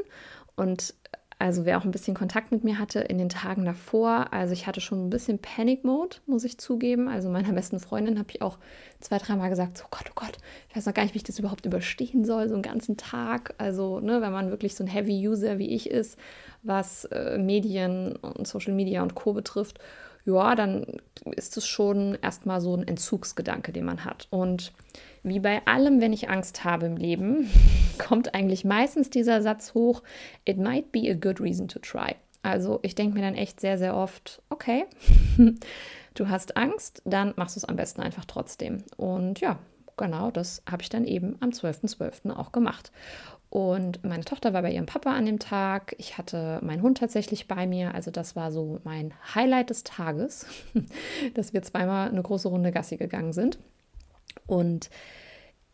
Und 0.59 0.95
also 1.41 1.65
wer 1.65 1.79
auch 1.79 1.85
ein 1.85 1.93
bisschen 1.93 2.15
Kontakt 2.15 2.51
mit 2.51 2.65
mir 2.65 2.81
hatte 2.81 2.99
in 2.99 3.17
den 3.17 3.29
Tagen 3.29 3.65
davor, 3.65 4.33
also 4.33 4.53
ich 4.53 4.67
hatte 4.67 4.81
schon 4.81 5.07
ein 5.07 5.11
bisschen 5.11 5.39
Panic 5.39 5.85
Mode, 5.85 6.17
muss 6.27 6.43
ich 6.43 6.59
zugeben. 6.59 7.09
Also 7.09 7.29
meiner 7.29 7.53
besten 7.53 7.79
Freundin 7.79 8.19
habe 8.19 8.29
ich 8.33 8.43
auch 8.43 8.59
zwei, 8.99 9.19
dreimal 9.19 9.49
gesagt, 9.49 9.79
so 9.79 9.85
Gott, 9.89 10.07
oh 10.11 10.15
Gott, 10.17 10.37
ich 10.69 10.77
weiß 10.77 10.87
noch 10.87 10.95
gar 10.95 11.05
nicht, 11.05 11.15
wie 11.15 11.19
ich 11.19 11.25
das 11.25 11.39
überhaupt 11.39 11.65
überstehen 11.65 12.25
soll, 12.25 12.49
so 12.49 12.55
einen 12.55 12.63
ganzen 12.63 12.97
Tag. 12.97 13.55
Also 13.59 14.01
ne, 14.01 14.21
wenn 14.21 14.33
man 14.33 14.51
wirklich 14.51 14.75
so 14.75 14.83
ein 14.83 14.89
Heavy 14.89 15.29
User 15.29 15.59
wie 15.59 15.71
ich 15.71 15.89
ist, 15.89 16.19
was 16.65 17.05
äh, 17.05 17.39
Medien 17.39 18.17
und 18.17 18.49
Social 18.49 18.75
Media 18.75 19.03
und 19.05 19.15
Co 19.15 19.33
betrifft, 19.33 19.79
ja, 20.29 20.55
dann 20.55 20.85
ist 21.33 21.57
es 21.57 21.67
schon 21.67 22.19
erstmal 22.21 22.61
so 22.61 22.77
ein 22.77 22.87
Entzugsgedanke, 22.87 23.73
den 23.73 23.85
man 23.85 24.05
hat. 24.05 24.29
Und 24.31 24.73
wie 25.23 25.41
bei 25.41 25.67
allem, 25.67 26.01
wenn 26.01 26.13
ich 26.13 26.29
Angst 26.29 26.65
habe 26.65 26.87
im 26.87 26.97
Leben, 26.97 27.51
kommt 27.99 28.35
eigentlich 28.35 28.65
meistens 28.65 29.11
dieser 29.11 29.43
Satz 29.43 29.75
hoch, 29.75 30.03
it 30.45 30.59
might 30.59 30.93
be 30.93 31.11
a 31.11 31.15
good 31.15 31.41
reason 31.41 31.67
to 31.67 31.79
try. 31.79 32.15
Also 32.43 32.79
ich 32.83 32.95
denke 32.95 33.15
mir 33.15 33.23
dann 33.23 33.35
echt 33.35 33.61
sehr, 33.61 33.79
sehr 33.79 33.97
oft, 33.97 34.43
okay, 34.49 34.85
du 36.15 36.29
hast 36.29 36.57
Angst, 36.57 37.03
dann 37.05 37.33
machst 37.37 37.57
du 37.57 37.61
es 37.61 37.65
am 37.65 37.77
besten 37.77 38.03
einfach 38.03 38.25
trotzdem. 38.27 38.85
Und 38.97 39.41
ja, 39.41 39.59
genau, 39.97 40.31
das 40.31 40.63
habe 40.71 40.83
ich 40.83 40.89
dann 40.89 41.05
eben 41.05 41.37
am 41.41 41.51
12.12. 41.51 41.97
.12. 41.97 42.37
auch 42.37 42.53
gemacht. 42.53 42.93
Und 43.51 44.05
meine 44.05 44.25
Tochter 44.25 44.53
war 44.53 44.63
bei 44.63 44.73
ihrem 44.73 44.87
Papa 44.87 45.13
an 45.13 45.25
dem 45.25 45.39
Tag. 45.39 45.95
Ich 45.99 46.19
hatte 46.19 46.59
meinen 46.63 46.83
Hund 46.83 46.99
tatsächlich 46.99 47.49
bei 47.49 47.67
mir. 47.67 47.95
Also 47.95 48.11
das 48.11 48.37
war 48.37 48.53
so 48.53 48.81
mein 48.85 49.15
Highlight 49.35 49.71
des 49.71 49.85
Tages, 49.85 50.47
dass 51.35 51.55
wir 51.55 51.63
zweimal 51.63 52.11
eine 52.11 52.23
große 52.23 52.49
Runde 52.49 52.73
Gassi 52.73 52.99
gegangen 52.99 53.33
sind. 53.33 53.59
Und 54.47 54.91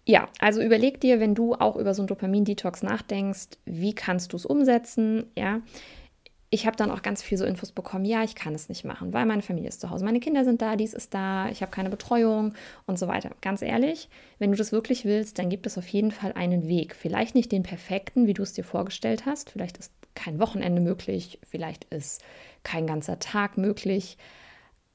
ja, 0.07 0.29
also 0.39 0.61
überleg 0.63 1.01
dir, 1.01 1.19
wenn 1.19 1.35
du 1.35 1.55
auch 1.55 1.77
über 1.77 1.95
so 1.95 2.03
einen 2.03 2.09
Dopamin-Detox 2.09 2.83
nachdenkst, 2.83 3.59
wie 3.65 3.95
kannst 3.95 4.33
du 4.33 4.37
es 4.37 4.47
umsetzen? 4.47 5.27
Ja, 5.37 5.61
ich 6.55 6.67
habe 6.67 6.77
dann 6.77 6.93
auch 6.93 7.03
ganz 7.03 7.21
viel 7.21 7.37
so 7.37 7.45
Infos 7.45 7.73
bekommen, 7.73 8.05
ja, 8.05 8.23
ich 8.23 8.37
kann 8.37 8.55
es 8.55 8.69
nicht 8.69 8.85
machen, 8.85 9.13
weil 9.13 9.27
meine 9.27 9.43
Familie 9.43 9.69
ist 9.69 9.81
zu 9.81 9.91
Hause, 9.91 10.05
meine 10.05 10.21
Kinder 10.21 10.45
sind 10.45 10.63
da, 10.63 10.77
dies 10.77 10.95
ist 10.95 11.13
da, 11.13 11.49
ich 11.49 11.63
habe 11.63 11.73
keine 11.73 11.91
Betreuung 11.91 12.55
und 12.87 12.97
so 12.97 13.09
weiter. 13.09 13.33
Ganz 13.41 13.61
ehrlich, 13.61 14.09
wenn 14.39 14.53
du 14.53 14.57
das 14.57 14.71
wirklich 14.71 15.05
willst, 15.05 15.41
dann 15.41 15.51
gibt 15.51 15.67
es 15.67 15.77
auf 15.77 15.89
jeden 15.89 16.13
Fall 16.13 16.33
einen 16.35 16.69
Weg. 16.69 16.95
Vielleicht 16.95 17.35
nicht 17.35 17.51
den 17.51 17.65
perfekten, 17.65 18.29
wie 18.29 18.35
du 18.35 18.45
es 18.45 18.53
dir 18.53 18.63
vorgestellt 18.63 19.27
hast. 19.27 19.51
Vielleicht 19.51 19.79
ist 19.79 19.93
kein 20.15 20.39
Wochenende 20.39 20.81
möglich, 20.81 21.41
vielleicht 21.43 21.93
ist 21.93 22.23
kein 22.63 22.87
ganzer 22.87 23.19
Tag 23.19 23.59
möglich. 23.59 24.17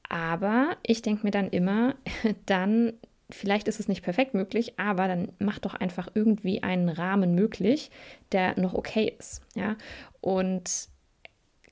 Aber 0.08 0.78
ich 0.82 1.02
denke 1.02 1.26
mir 1.26 1.30
dann 1.30 1.50
immer, 1.50 1.94
dann 2.46 2.94
vielleicht 3.28 3.68
ist 3.68 3.80
es 3.80 3.86
nicht 3.86 4.02
perfekt 4.02 4.32
möglich, 4.32 4.78
aber 4.78 5.08
dann 5.08 5.30
mach 5.38 5.58
doch 5.58 5.74
einfach 5.74 6.08
irgendwie 6.14 6.62
einen 6.62 6.88
Rahmen 6.88 7.34
möglich, 7.34 7.90
der 8.32 8.58
noch 8.58 8.72
okay 8.72 9.14
ist. 9.18 9.42
Ja, 9.54 9.76
und 10.22 10.88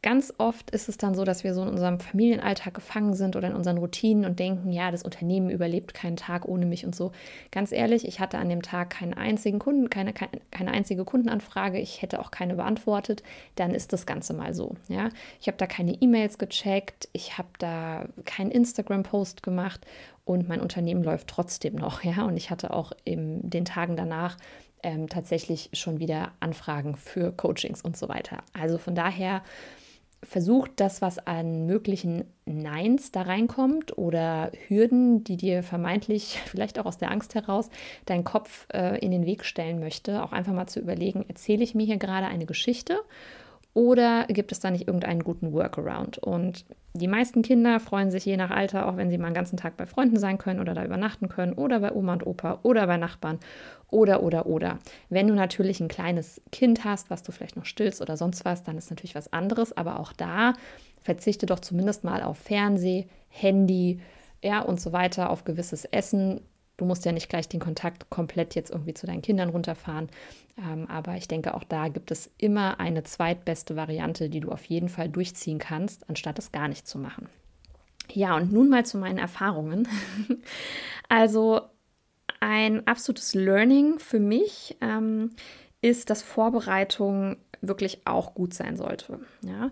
Ganz 0.00 0.32
oft 0.38 0.70
ist 0.70 0.88
es 0.88 0.96
dann 0.96 1.16
so, 1.16 1.24
dass 1.24 1.42
wir 1.42 1.54
so 1.54 1.62
in 1.62 1.68
unserem 1.68 1.98
Familienalltag 1.98 2.72
gefangen 2.72 3.14
sind 3.14 3.34
oder 3.34 3.48
in 3.48 3.56
unseren 3.56 3.78
Routinen 3.78 4.24
und 4.24 4.38
denken, 4.38 4.70
ja, 4.70 4.92
das 4.92 5.02
Unternehmen 5.02 5.50
überlebt 5.50 5.92
keinen 5.92 6.16
Tag 6.16 6.46
ohne 6.46 6.66
mich 6.66 6.86
und 6.86 6.94
so. 6.94 7.10
Ganz 7.50 7.72
ehrlich, 7.72 8.06
ich 8.06 8.20
hatte 8.20 8.38
an 8.38 8.48
dem 8.48 8.62
Tag 8.62 8.90
keinen 8.90 9.14
einzigen 9.14 9.58
Kunden, 9.58 9.90
keine, 9.90 10.12
keine, 10.12 10.70
einzige 10.70 11.04
Kundenanfrage, 11.04 11.80
ich 11.80 12.00
hätte 12.00 12.20
auch 12.20 12.30
keine 12.30 12.54
beantwortet, 12.54 13.24
dann 13.56 13.74
ist 13.74 13.92
das 13.92 14.06
Ganze 14.06 14.34
mal 14.34 14.54
so. 14.54 14.76
Ja? 14.86 15.08
Ich 15.40 15.48
habe 15.48 15.58
da 15.58 15.66
keine 15.66 15.94
E-Mails 15.94 16.38
gecheckt, 16.38 17.08
ich 17.12 17.36
habe 17.36 17.48
da 17.58 18.06
keinen 18.24 18.52
Instagram-Post 18.52 19.42
gemacht 19.42 19.84
und 20.24 20.48
mein 20.48 20.60
Unternehmen 20.60 21.02
läuft 21.02 21.26
trotzdem 21.26 21.74
noch. 21.74 22.04
Ja? 22.08 22.24
Und 22.24 22.36
ich 22.36 22.50
hatte 22.50 22.72
auch 22.72 22.92
in 23.04 23.50
den 23.50 23.64
Tagen 23.64 23.96
danach 23.96 24.36
ähm, 24.84 25.08
tatsächlich 25.08 25.70
schon 25.72 25.98
wieder 25.98 26.30
Anfragen 26.38 26.94
für 26.94 27.32
Coachings 27.32 27.82
und 27.82 27.96
so 27.96 28.08
weiter. 28.08 28.38
Also 28.52 28.78
von 28.78 28.94
daher 28.94 29.42
versucht 30.22 30.72
das, 30.76 31.00
was 31.00 31.18
an 31.18 31.66
möglichen 31.66 32.24
Neins 32.44 33.12
da 33.12 33.22
reinkommt 33.22 33.96
oder 33.96 34.50
Hürden, 34.66 35.22
die 35.22 35.36
dir 35.36 35.62
vermeintlich 35.62 36.40
vielleicht 36.46 36.78
auch 36.78 36.86
aus 36.86 36.98
der 36.98 37.10
Angst 37.10 37.34
heraus 37.34 37.70
dein 38.06 38.24
Kopf 38.24 38.66
äh, 38.72 38.98
in 38.98 39.10
den 39.10 39.26
Weg 39.26 39.44
stellen 39.44 39.78
möchte, 39.78 40.22
auch 40.22 40.32
einfach 40.32 40.52
mal 40.52 40.66
zu 40.66 40.80
überlegen, 40.80 41.24
erzähle 41.28 41.62
ich 41.62 41.74
mir 41.74 41.86
hier 41.86 41.98
gerade 41.98 42.26
eine 42.26 42.46
Geschichte 42.46 43.00
oder 43.74 44.24
gibt 44.26 44.52
es 44.52 44.60
da 44.60 44.70
nicht 44.70 44.86
irgendeinen 44.88 45.22
guten 45.22 45.52
Workaround? 45.52 46.18
Und 46.18 46.64
die 46.94 47.06
meisten 47.06 47.42
Kinder 47.42 47.78
freuen 47.80 48.10
sich 48.10 48.24
je 48.24 48.36
nach 48.36 48.50
Alter, 48.50 48.88
auch 48.88 48.96
wenn 48.96 49.10
sie 49.10 49.18
mal 49.18 49.26
einen 49.26 49.34
ganzen 49.34 49.56
Tag 49.56 49.76
bei 49.76 49.86
Freunden 49.86 50.18
sein 50.18 50.38
können 50.38 50.58
oder 50.58 50.74
da 50.74 50.84
übernachten 50.84 51.28
können 51.28 51.52
oder 51.52 51.80
bei 51.80 51.92
Oma 51.92 52.14
und 52.14 52.26
Opa 52.26 52.58
oder 52.62 52.86
bei 52.86 52.96
Nachbarn 52.96 53.38
oder, 53.90 54.22
oder, 54.22 54.46
oder. 54.46 54.78
Wenn 55.08 55.28
du 55.28 55.34
natürlich 55.34 55.80
ein 55.80 55.88
kleines 55.88 56.40
Kind 56.50 56.84
hast, 56.84 57.10
was 57.10 57.22
du 57.22 57.30
vielleicht 57.30 57.56
noch 57.56 57.66
stillst 57.66 58.00
oder 58.02 58.16
sonst 58.16 58.44
was, 58.44 58.64
dann 58.64 58.78
ist 58.78 58.90
natürlich 58.90 59.14
was 59.14 59.32
anderes. 59.32 59.76
Aber 59.76 60.00
auch 60.00 60.12
da 60.12 60.54
verzichte 61.02 61.46
doch 61.46 61.60
zumindest 61.60 62.04
mal 62.04 62.22
auf 62.22 62.38
Fernseh, 62.38 63.06
Handy, 63.28 64.00
ja, 64.42 64.60
und 64.60 64.80
so 64.80 64.92
weiter, 64.92 65.30
auf 65.30 65.44
gewisses 65.44 65.84
Essen. 65.84 66.40
Du 66.78 66.84
musst 66.84 67.04
ja 67.04 67.12
nicht 67.12 67.28
gleich 67.28 67.48
den 67.48 67.60
Kontakt 67.60 68.08
komplett 68.08 68.54
jetzt 68.54 68.70
irgendwie 68.70 68.94
zu 68.94 69.06
deinen 69.06 69.20
Kindern 69.20 69.50
runterfahren. 69.50 70.08
Ähm, 70.56 70.86
aber 70.88 71.16
ich 71.16 71.28
denke, 71.28 71.54
auch 71.54 71.64
da 71.64 71.88
gibt 71.88 72.10
es 72.10 72.30
immer 72.38 72.80
eine 72.80 73.02
zweitbeste 73.02 73.76
Variante, 73.76 74.30
die 74.30 74.40
du 74.40 74.50
auf 74.50 74.64
jeden 74.64 74.88
Fall 74.88 75.10
durchziehen 75.10 75.58
kannst, 75.58 76.08
anstatt 76.08 76.38
es 76.38 76.52
gar 76.52 76.68
nicht 76.68 76.86
zu 76.86 76.98
machen. 76.98 77.28
Ja, 78.10 78.36
und 78.36 78.52
nun 78.52 78.70
mal 78.70 78.86
zu 78.86 78.96
meinen 78.96 79.18
Erfahrungen. 79.18 79.88
also 81.08 81.62
ein 82.40 82.86
absolutes 82.86 83.34
Learning 83.34 83.98
für 83.98 84.20
mich 84.20 84.76
ähm, 84.80 85.32
ist, 85.80 86.10
dass 86.10 86.22
Vorbereitung 86.22 87.36
wirklich 87.60 88.06
auch 88.06 88.34
gut 88.34 88.54
sein 88.54 88.76
sollte. 88.76 89.20
Ja? 89.42 89.70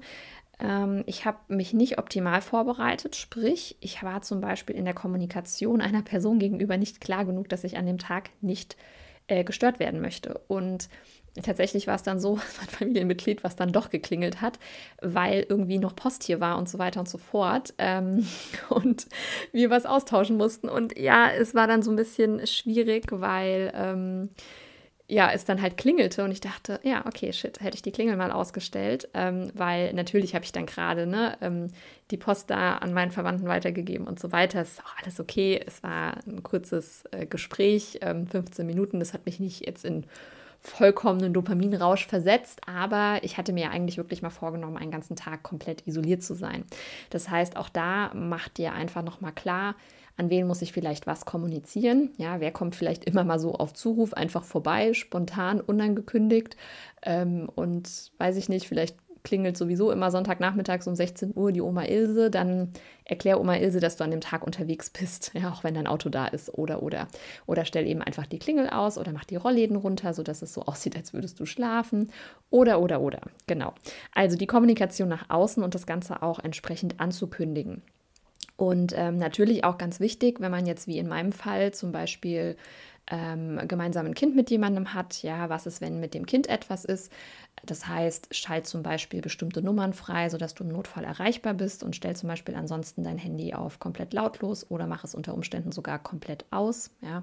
Ähm, 0.59 1.05
ich 1.07 1.25
habe 1.25 1.39
mich 1.49 1.73
nicht 1.75 1.99
optimal 1.99 2.41
vorbereitet, 2.41 3.17
sprich, 3.17 3.77
ich 3.81 4.03
war 4.03 4.23
zum 4.23 4.41
Beispiel 4.41 4.77
in 4.77 4.85
der 4.85 4.95
Kommunikation 4.95 5.81
einer 5.81 6.03
Person 6.03 6.39
gegenüber 6.39 6.77
nicht 6.77 7.01
klar 7.01 7.25
genug, 7.25 7.49
dass 7.49 7.65
ich 7.65 7.77
an 7.77 7.87
dem 7.87 7.99
Tag 7.99 8.31
nicht 8.41 8.77
äh, 9.27 9.45
gestört 9.45 9.79
werden 9.79 10.01
möchte. 10.01 10.41
Und 10.49 10.89
tatsächlich 11.43 11.87
war 11.87 11.97
es 11.97 12.03
dann 12.03 12.19
so, 12.19 12.37
mein 12.59 12.69
Familienmitglied, 12.69 13.45
was 13.45 13.57
dann 13.57 13.73
doch 13.73 13.91
geklingelt 13.91 14.41
hat, 14.41 14.59
weil 15.03 15.45
irgendwie 15.49 15.79
noch 15.79 15.95
Post 15.95 16.25
hier 16.25 16.41
war 16.41 16.59
und 16.59 16.69
so 16.69 16.79
weiter 16.79 17.01
und 17.01 17.09
so 17.09 17.19
fort. 17.19 17.75
Ähm, 17.79 18.27
und 18.71 19.07
wir 19.53 19.69
was 19.71 19.85
austauschen 19.85 20.37
mussten. 20.37 20.69
Und 20.69 20.99
ja, 20.99 21.31
es 21.31 21.55
war 21.55 21.67
dann 21.67 21.83
so 21.83 21.91
ein 21.91 21.97
bisschen 21.97 22.47
schwierig, 22.47 23.07
weil. 23.11 23.73
Ähm, 23.75 24.31
ja, 25.09 25.31
es 25.33 25.45
dann 25.45 25.63
halt 25.63 25.77
klingelte 25.77 26.25
und 26.25 26.33
ich 26.33 26.41
dachte, 26.41 26.81
ja, 26.83 27.07
okay, 27.07 27.33
shit, 27.33 27.61
hätte 27.61 27.77
ich 27.77 27.83
die 27.83 27.93
Klingel 27.93 28.17
mal 28.17 28.33
ausgestellt, 28.33 29.09
ähm, 29.15 29.51
weil 29.55 29.93
natürlich 29.93 30.35
habe 30.35 30.45
ich 30.45 30.51
dann 30.51 30.67
gerade 30.67 31.07
ne, 31.07 31.39
ähm, 31.41 31.69
die 32.11 32.17
Post 32.17 32.51
da 32.51 32.79
an 32.79 32.93
meinen 32.93 33.13
Verwandten 33.13 33.47
weitergegeben 33.47 34.07
und 34.07 34.19
so 34.19 34.33
weiter. 34.33 34.61
Es 34.61 34.73
ist 34.73 34.85
auch 34.85 34.97
alles 35.01 35.21
okay. 35.21 35.61
Es 35.65 35.83
war 35.85 36.19
ein 36.27 36.43
kurzes 36.43 37.05
äh, 37.13 37.27
Gespräch, 37.27 37.99
ähm, 38.03 38.27
15 38.27 38.67
Minuten. 38.67 38.99
Das 38.99 39.13
hat 39.13 39.27
mich 39.27 39.39
nicht 39.39 39.65
jetzt 39.65 39.85
in 39.85 40.07
vollkommenen 40.67 41.33
Dopaminrausch 41.33 42.07
versetzt, 42.07 42.61
aber 42.67 43.21
ich 43.23 43.39
hatte 43.39 43.53
mir 43.53 43.71
eigentlich 43.71 43.97
wirklich 43.97 44.23
mal 44.23 44.31
vorgenommen, 44.31 44.77
einen 44.77 44.91
ganzen 44.91 45.17
Tag 45.17 45.43
komplett 45.43 45.87
isoliert 45.87 46.23
zu 46.23 46.35
sein. 46.35 46.65
Das 47.11 47.31
heißt, 47.31 47.57
auch 47.57 47.69
da 47.69 48.13
macht 48.15 48.59
dir 48.59 48.73
einfach 48.73 49.03
nochmal 49.03 49.33
klar, 49.33 49.77
an 50.17 50.31
wen 50.31 50.47
muss 50.47 50.63
ich 50.63 50.73
vielleicht 50.73 51.07
was 51.07 51.25
kommunizieren. 51.27 52.11
Ja, 52.17 52.41
wer 52.41 52.51
kommt 52.51 52.75
vielleicht 52.75 53.05
immer 53.05 53.23
mal 53.23 53.39
so 53.39 53.55
auf 53.55 53.75
Zuruf 53.75 54.15
einfach 54.15 54.45
vorbei, 54.45 54.95
spontan, 54.95 55.61
unangekündigt 55.61 56.57
ähm, 57.03 57.49
und 57.55 58.13
weiß 58.19 58.37
ich 58.37 58.49
nicht, 58.49 58.67
vielleicht 58.67 58.97
klingelt 59.27 59.57
sowieso 59.57 59.91
immer 59.91 60.13
Sonntagnachmittags 60.13 60.87
um 60.87 60.95
16 60.95 61.33
Uhr 61.35 61.51
die 61.51 61.61
Oma 61.61 61.85
Ilse, 61.85 62.31
dann 62.31 62.71
erklär 63.05 63.41
Oma 63.41 63.57
Ilse, 63.57 63.81
dass 63.81 63.97
du 63.97 64.05
an 64.05 64.13
dem 64.13 64.21
Tag 64.21 64.45
unterwegs 64.47 64.89
bist, 64.89 65.33
ja, 65.35 65.51
auch 65.51 65.65
wenn 65.65 65.75
dein 65.75 65.89
Auto 65.89 66.09
da 66.09 66.27
ist 66.27 66.55
oder 66.55 66.83
oder 66.83 67.09
oder 67.47 67.65
stell 67.65 67.87
eben 67.87 68.03
einfach 68.03 68.27
die 68.27 68.39
Klingel 68.39 68.71
aus 68.71 68.97
oder 68.99 69.13
mach 69.13 69.25
die 69.25 69.37
Rollläden 69.37 69.77
runter, 69.77 70.15
sodass 70.15 70.43
es 70.43 70.55
so 70.55 70.63
aussieht, 70.67 70.97
als 70.97 71.13
würdest 71.13 71.41
du 71.41 71.45
schlafen 71.45 72.11
oder 72.51 72.81
oder 72.81 73.01
oder. 73.01 73.21
Genau. 73.49 73.75
Also 74.15 74.37
die 74.37 74.47
Kommunikation 74.47 75.09
nach 75.09 75.29
außen 75.29 75.63
und 75.63 75.75
das 75.75 75.87
Ganze 75.87 76.23
auch 76.23 76.39
entsprechend 76.39 77.01
anzukündigen. 77.01 77.83
Und 78.57 78.95
ähm, 78.97 79.19
natürlich 79.19 79.65
auch 79.65 79.77
ganz 79.77 80.01
wichtig, 80.01 80.41
wenn 80.41 80.51
man 80.51 80.67
jetzt 80.67 80.87
wie 80.87 80.99
in 80.99 81.09
meinem 81.09 81.33
Fall 81.33 81.75
zum 81.75 81.93
Beispiel 81.93 82.57
ähm, 83.11 83.61
gemeinsam 83.69 84.07
ein 84.07 84.15
Kind 84.15 84.35
mit 84.35 84.51
jemandem 84.51 84.93
hat, 84.95 85.23
ja, 85.23 85.49
was 85.49 85.67
ist, 85.67 85.81
wenn 85.81 86.01
mit 86.01 86.15
dem 86.15 86.27
Kind 86.27 86.49
etwas 86.49 86.85
ist? 86.85 87.13
Das 87.65 87.87
heißt, 87.89 88.35
schalt 88.35 88.67
zum 88.67 88.83
Beispiel 88.83 89.23
bestimmte 89.23 89.63
Nummern 89.63 89.93
frei, 89.93 90.29
sodass 90.29 90.55
du 90.55 90.65
im 90.65 90.71
Notfall 90.71 91.05
erreichbar 91.05 91.55
bist 91.55 91.83
und 91.83 91.97
stell 91.97 92.17
zum 92.17 92.29
Beispiel 92.29 92.55
ansonsten 92.55 93.03
dein 93.03 93.19
Handy 93.19 93.55
auf 93.55 93.79
komplett 93.79 94.13
lautlos 94.13 94.71
oder 94.71 94.87
mach 94.87 95.05
es 95.05 95.15
unter 95.15 95.35
Umständen 95.35 95.73
sogar 95.73 95.99
komplett 95.99 96.45
aus. 96.51 96.91
Ja. 97.01 97.23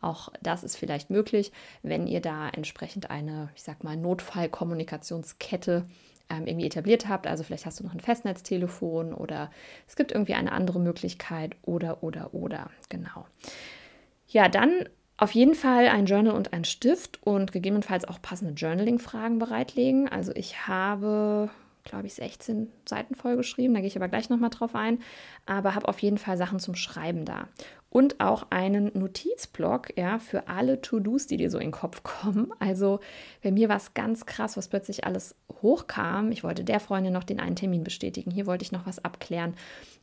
Auch 0.00 0.30
das 0.42 0.64
ist 0.64 0.76
vielleicht 0.76 1.10
möglich, 1.10 1.52
wenn 1.82 2.06
ihr 2.06 2.20
da 2.20 2.48
entsprechend 2.48 3.10
eine, 3.10 3.50
ich 3.54 3.62
sag 3.62 3.84
mal, 3.84 3.96
Notfallkommunikationskette 3.96 5.84
ähm, 6.30 6.46
irgendwie 6.46 6.66
etabliert 6.66 7.08
habt. 7.08 7.26
Also 7.26 7.44
vielleicht 7.44 7.66
hast 7.66 7.80
du 7.80 7.84
noch 7.84 7.94
ein 7.94 8.00
Festnetztelefon 8.00 9.12
oder 9.12 9.50
es 9.86 9.96
gibt 9.96 10.12
irgendwie 10.12 10.34
eine 10.34 10.52
andere 10.52 10.80
Möglichkeit 10.80 11.56
oder, 11.62 12.02
oder, 12.02 12.34
oder. 12.34 12.70
Genau. 12.88 13.26
Ja, 14.28 14.48
dann 14.48 14.88
auf 15.16 15.32
jeden 15.32 15.54
Fall 15.54 15.88
ein 15.88 16.06
Journal 16.06 16.34
und 16.34 16.52
ein 16.52 16.64
Stift 16.64 17.20
und 17.22 17.52
gegebenenfalls 17.52 18.04
auch 18.04 18.20
passende 18.20 18.54
Journaling-Fragen 18.54 19.38
bereitlegen. 19.38 20.08
Also 20.08 20.32
ich 20.34 20.66
habe, 20.66 21.50
glaube 21.84 22.06
ich, 22.06 22.14
16 22.14 22.68
Seiten 22.86 23.14
vollgeschrieben, 23.14 23.74
da 23.74 23.80
gehe 23.80 23.88
ich 23.88 23.96
aber 23.96 24.08
gleich 24.08 24.30
nochmal 24.30 24.50
drauf 24.50 24.74
ein, 24.74 24.98
aber 25.46 25.74
habe 25.74 25.88
auf 25.88 26.00
jeden 26.00 26.18
Fall 26.18 26.36
Sachen 26.36 26.58
zum 26.58 26.74
Schreiben 26.74 27.24
da 27.24 27.48
und 27.94 28.18
auch 28.18 28.46
einen 28.50 28.90
Notizblock 28.92 29.96
ja, 29.96 30.18
für 30.18 30.48
alle 30.48 30.80
To-Dos, 30.80 31.28
die 31.28 31.36
dir 31.36 31.48
so 31.48 31.58
in 31.58 31.68
den 31.68 31.70
Kopf 31.70 32.02
kommen. 32.02 32.52
Also 32.58 32.98
bei 33.40 33.52
mir 33.52 33.68
war 33.68 33.76
es 33.76 33.94
ganz 33.94 34.26
krass, 34.26 34.56
was 34.56 34.66
plötzlich 34.66 35.04
alles 35.04 35.36
hochkam. 35.62 36.32
Ich 36.32 36.42
wollte 36.42 36.64
der 36.64 36.80
Freundin 36.80 37.12
noch 37.12 37.22
den 37.22 37.38
einen 37.38 37.54
Termin 37.54 37.84
bestätigen, 37.84 38.32
hier 38.32 38.46
wollte 38.46 38.64
ich 38.64 38.72
noch 38.72 38.84
was 38.84 39.04
abklären. 39.04 39.54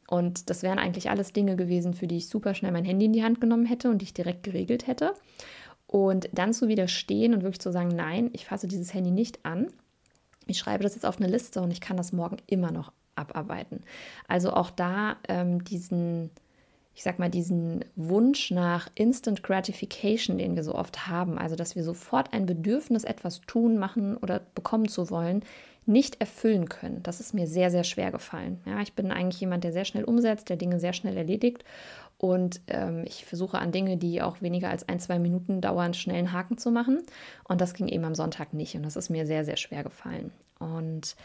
Und 0.08 0.50
das 0.50 0.64
wären 0.64 0.80
eigentlich 0.80 1.10
alles 1.10 1.34
Dinge 1.34 1.58
gewesen, 1.58 1.94
für 1.94 2.08
die 2.08 2.18
ich 2.18 2.30
super 2.30 2.54
schnell 2.54 2.72
mein 2.72 2.86
Handy 2.86 3.06
in 3.06 3.14
die 3.14 3.24
Hand 3.26 3.42
genommen 3.42 3.66
hätte 3.66 3.90
und 3.90 3.98
die 3.98 4.06
ich 4.06 4.14
direkt 4.14 4.44
geregelt 4.44 4.88
hätte. 4.88 5.14
Und 5.86 6.30
dann 6.32 6.54
zu 6.54 6.70
widerstehen 6.70 7.34
und 7.34 7.44
wirklich 7.44 7.60
zu 7.60 7.74
sagen, 7.74 7.90
nein, 7.90 8.30
ich 8.32 8.46
fasse 8.46 8.70
dieses 8.70 8.94
Handy 8.94 9.12
nicht 9.12 9.46
an. 9.46 9.68
Ich 10.48 10.58
schreibe 10.58 10.84
das 10.84 10.96
jetzt 10.96 11.06
auf 11.06 11.18
eine 11.18 11.28
Liste 11.28 11.62
und 11.62 11.72
ich 11.72 11.82
kann 11.82 11.98
das 11.98 12.14
morgen 12.14 12.38
immer 12.48 12.72
noch 12.72 12.92
abarbeiten. 13.16 13.82
Also 14.28 14.54
auch 14.54 14.70
da 14.72 15.18
ähm, 15.28 15.64
diesen 15.64 16.32
ich 16.94 17.04
sag 17.04 17.20
mal, 17.20 17.30
diesen 17.30 17.86
Wunsch 17.96 18.52
nach 18.52 18.90
Instant 18.96 19.44
Gratification, 19.44 20.38
den 20.38 20.56
wir 20.56 20.64
so 20.64 20.76
oft 20.76 21.08
haben, 21.08 21.38
also 21.38 21.56
dass 21.56 21.76
wir 21.76 21.84
sofort 21.84 22.34
ein 22.34 22.46
Bedürfnis, 22.46 23.06
etwas 23.06 23.42
tun, 23.42 23.78
machen 23.78 24.18
oder 24.18 24.42
bekommen 24.56 24.90
zu 24.90 25.10
wollen, 25.10 25.44
nicht 25.86 26.22
erfüllen 26.22 26.70
können. 26.70 27.02
Das 27.04 27.20
ist 27.20 27.34
mir 27.34 27.48
sehr, 27.48 27.72
sehr 27.72 27.84
schwer 27.84 28.12
gefallen. 28.12 28.62
Ja, 28.66 28.82
ich 28.82 28.94
bin 28.94 29.12
eigentlich 29.12 29.42
jemand, 29.42 29.64
der 29.64 29.72
sehr 29.72 29.86
schnell 29.86 30.04
umsetzt, 30.04 30.50
der 30.50 30.58
Dinge 30.58 30.80
sehr 30.80 30.94
schnell 30.94 31.18
erledigt 31.18 31.64
und 32.22 32.62
ähm, 32.68 33.04
ich 33.08 33.26
versuche 33.26 33.58
an 33.58 33.72
Dinge, 33.72 33.98
die 33.98 34.22
auch 34.22 34.44
weniger 34.44 34.70
als 34.70 34.88
ein, 34.88 35.00
zwei 35.00 35.18
Minuten 35.18 35.60
dauern, 35.60 35.96
schnell 35.96 36.18
einen 36.18 36.34
Haken 36.34 36.60
zu 36.60 36.70
machen. 36.70 37.02
Und 37.46 37.62
das 37.62 37.74
ging 37.74 37.88
eben 37.88 38.06
am 38.06 38.14
Sonntag 38.14 38.54
nicht 38.54 38.76
und 38.76 38.84
das 38.84 38.96
ist 38.96 39.10
mir 39.10 39.26
sehr, 39.26 39.44
sehr 39.44 39.58
schwer 39.58 39.82
gefallen. 39.82 40.32
Und 40.60 41.16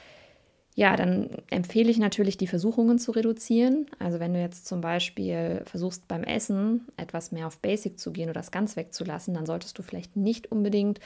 Ja, 0.79 0.95
dann 0.95 1.31
empfehle 1.49 1.91
ich 1.91 1.97
natürlich, 1.97 2.37
die 2.37 2.47
Versuchungen 2.47 2.99
zu 2.99 3.13
reduzieren. 3.13 3.87
Also 3.99 4.21
wenn 4.21 4.35
du 4.35 4.41
jetzt 4.41 4.67
zum 4.67 4.83
Beispiel 4.83 5.63
versuchst 5.65 6.07
beim 6.07 6.23
Essen 6.23 6.87
etwas 6.99 7.33
mehr 7.33 7.47
auf 7.47 7.57
Basic 7.61 7.99
zu 7.99 8.13
gehen 8.13 8.29
oder 8.29 8.41
das 8.41 8.51
ganz 8.51 8.77
wegzulassen, 8.77 9.33
dann 9.33 9.47
solltest 9.47 9.79
du 9.79 9.83
vielleicht 9.83 10.17
nicht 10.17 10.53
unbedingt 10.53 11.01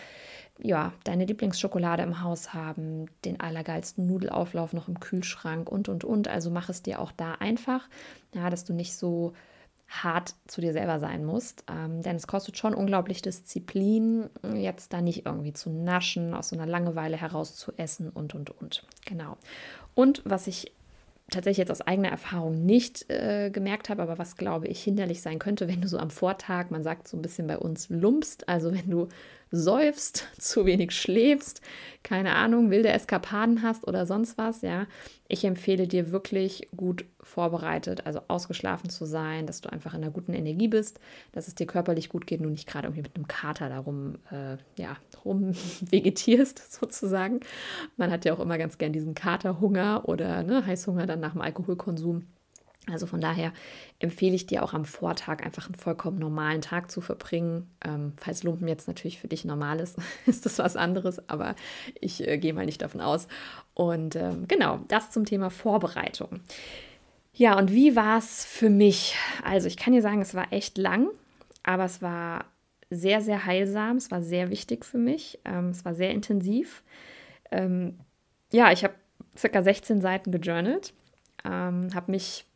ja, 0.61 0.93
deine 1.05 1.25
Lieblingsschokolade 1.25 2.03
im 2.03 2.21
Haus 2.21 2.53
haben, 2.53 3.07
den 3.25 3.39
allergeilsten 3.39 4.09
Nudelauflauf 4.09 4.73
noch 4.73 4.89
im 4.89 4.99
Kühlschrank 4.99 5.71
und, 5.71 5.89
und, 5.89 6.03
und. 6.03 6.27
Also 6.27 6.51
mach 6.51 6.69
es 6.69 6.83
dir 6.83 7.01
auch 7.01 7.13
da 7.13 7.35
einfach, 7.35 7.89
ja, 8.35 8.51
dass 8.51 8.65
du 8.65 8.73
nicht 8.73 8.97
so 8.97 9.35
hart 9.91 10.35
zu 10.47 10.61
dir 10.61 10.73
selber 10.73 11.01
sein 11.01 11.25
musst. 11.25 11.65
Ähm, 11.69 12.01
denn 12.03 12.17
es 12.17 12.29
kostet 12.29 12.57
schon 12.57 12.75
unglaublich 12.75 13.23
Disziplin, 13.23 14.31
jetzt 14.55 14.93
da 14.93 15.01
nicht 15.03 15.27
irgendwie 15.27 15.53
zu 15.53 15.69
naschen, 15.69 16.33
aus 16.33 16.51
so 16.51 16.57
einer 16.57 16.67
Langeweile 16.67 17.17
heraus 17.17 17.57
zu 17.57 17.73
essen 17.77 18.09
und, 18.09 18.35
und, 18.35 18.51
und. 18.51 18.85
Genau. 19.05 19.37
Und 19.95 20.23
was 20.25 20.47
ich 20.47 20.73
tatsächlich 21.31 21.59
jetzt 21.59 21.71
aus 21.71 21.81
eigener 21.81 22.09
Erfahrung 22.09 22.65
nicht 22.65 23.11
äh, 23.11 23.51
gemerkt 23.51 23.89
habe, 23.89 24.03
aber 24.03 24.19
was 24.19 24.37
glaube 24.37 24.69
ich 24.69 24.83
hinderlich 24.83 25.23
sein 25.23 25.39
könnte, 25.39 25.69
wenn 25.69 25.81
du 25.81 25.89
so 25.89 25.99
am 25.99 26.11
Vortag, 26.11 26.71
man 26.71 26.83
sagt 26.83 27.09
so 27.09 27.17
ein 27.17 27.23
bisschen 27.23 27.47
bei 27.47 27.59
uns, 27.59 27.89
lumpst, 27.89 28.49
also 28.49 28.73
wenn 28.73 28.91
du 28.91 29.09
säufst, 29.51 30.29
zu 30.39 30.67
wenig 30.67 30.93
schläfst, 30.93 31.61
keine 32.03 32.35
Ahnung, 32.35 32.71
wilde 32.71 32.89
Eskapaden 32.89 33.63
hast 33.63 33.87
oder 33.87 34.07
sonst 34.07 34.39
was, 34.39 34.63
ja. 34.63 34.87
Ich 35.29 35.45
empfehle 35.45 35.87
dir 35.87 36.11
wirklich 36.11 36.69
gut 36.77 37.05
vorbereitet, 37.23 38.07
also 38.07 38.21
ausgeschlafen 38.29 38.91
zu 38.91 39.05
sein, 39.05 39.47
dass 39.47 39.61
du 39.61 39.71
einfach 39.71 39.95
in 39.95 40.03
einer 40.03 40.11
guten 40.11 40.33
Energie 40.33 40.69
bist, 40.69 40.99
dass 41.33 41.47
es 41.47 41.55
dir 41.55 41.67
körperlich 41.67 42.09
gut 42.09 42.27
geht 42.27 42.41
du 42.41 42.49
nicht 42.49 42.67
gerade 42.67 42.89
irgendwie 42.89 43.03
mit 43.03 43.17
einem 43.17 43.29
Kater 43.29 43.69
darum, 43.69 44.17
äh, 44.31 44.57
ja, 44.81 44.97
rum 45.25 45.53
vegetierst 45.83 46.73
sozusagen. 46.81 47.41
Man 47.97 48.11
hat 48.11 48.25
ja 48.25 48.33
auch 48.33 48.41
immer 48.41 48.59
ganz 48.59 48.79
gern 48.79 48.93
diesen 48.93 49.15
Katerhunger 49.15 50.09
oder 50.09 50.43
ne, 50.43 50.65
Heißhunger 50.65 51.07
dann 51.07 51.21
nach 51.21 51.33
dem 51.33 51.43
Alkoholkonsum. 51.43 52.27
Also 52.89 53.07
von 53.07 53.21
daher 53.21 53.53
empfehle 53.99 54.35
ich 54.35 54.47
dir 54.47 54.63
auch 54.63 54.73
am 54.73 54.85
Vortag 54.85 55.45
einfach 55.45 55.67
einen 55.67 55.75
vollkommen 55.75 56.19
normalen 56.19 56.63
Tag 56.63 56.91
zu 56.91 57.01
verbringen. 57.01 57.71
Ähm, 57.85 58.15
falls 58.17 58.43
Lumpen 58.43 58.67
jetzt 58.69 58.89
natürlich 58.89 59.19
für 59.19 59.29
dich 59.29 59.45
normal 59.45 59.81
ist, 59.81 59.99
ist 60.27 60.47
das 60.47 60.59
was 60.59 60.77
anderes, 60.77 61.29
aber 61.29 61.55
ich 62.01 62.27
äh, 62.27 62.39
gehe 62.39 62.55
mal 62.55 62.67
nicht 62.67 62.83
davon 62.83 63.01
aus. 63.01 63.29
Und 63.75 64.17
ähm, 64.17 64.47
genau, 64.49 64.81
das 64.89 65.11
zum 65.11 65.25
Thema 65.25 65.51
Vorbereitung. 65.51 66.41
Ja, 67.35 67.57
und 67.59 67.71
wie 67.73 67.97
war 67.97 68.19
es 68.19 68.45
für 68.45 68.71
mich? 68.71 69.17
Also 69.45 69.69
ich 69.69 69.77
kann 69.77 69.93
dir 69.93 70.03
sagen, 70.03 70.21
es 70.21 70.35
war 70.35 70.53
echt 70.53 70.79
lang, 70.79 71.09
aber 71.63 71.85
es 71.85 72.03
war 72.03 72.47
sehr, 72.91 73.21
sehr 73.21 73.47
heilsam. 73.47 73.97
Es 73.97 74.11
war 74.11 74.21
sehr 74.21 74.51
wichtig 74.51 74.85
für 74.85 74.99
mich. 74.99 75.39
Ähm, 75.45 75.69
es 75.69 75.85
war 75.85 75.95
sehr 75.95 76.11
intensiv. 76.11 76.83
Ähm, 77.51 77.99
ja, 78.53 78.73
ich 78.73 78.85
habe 78.85 78.95
circa 79.37 79.63
16 79.63 80.01
Seiten 80.01 80.33
gejournalt, 80.33 80.93
ähm, 81.45 81.95
habe 81.95 82.11
mich 82.11 82.47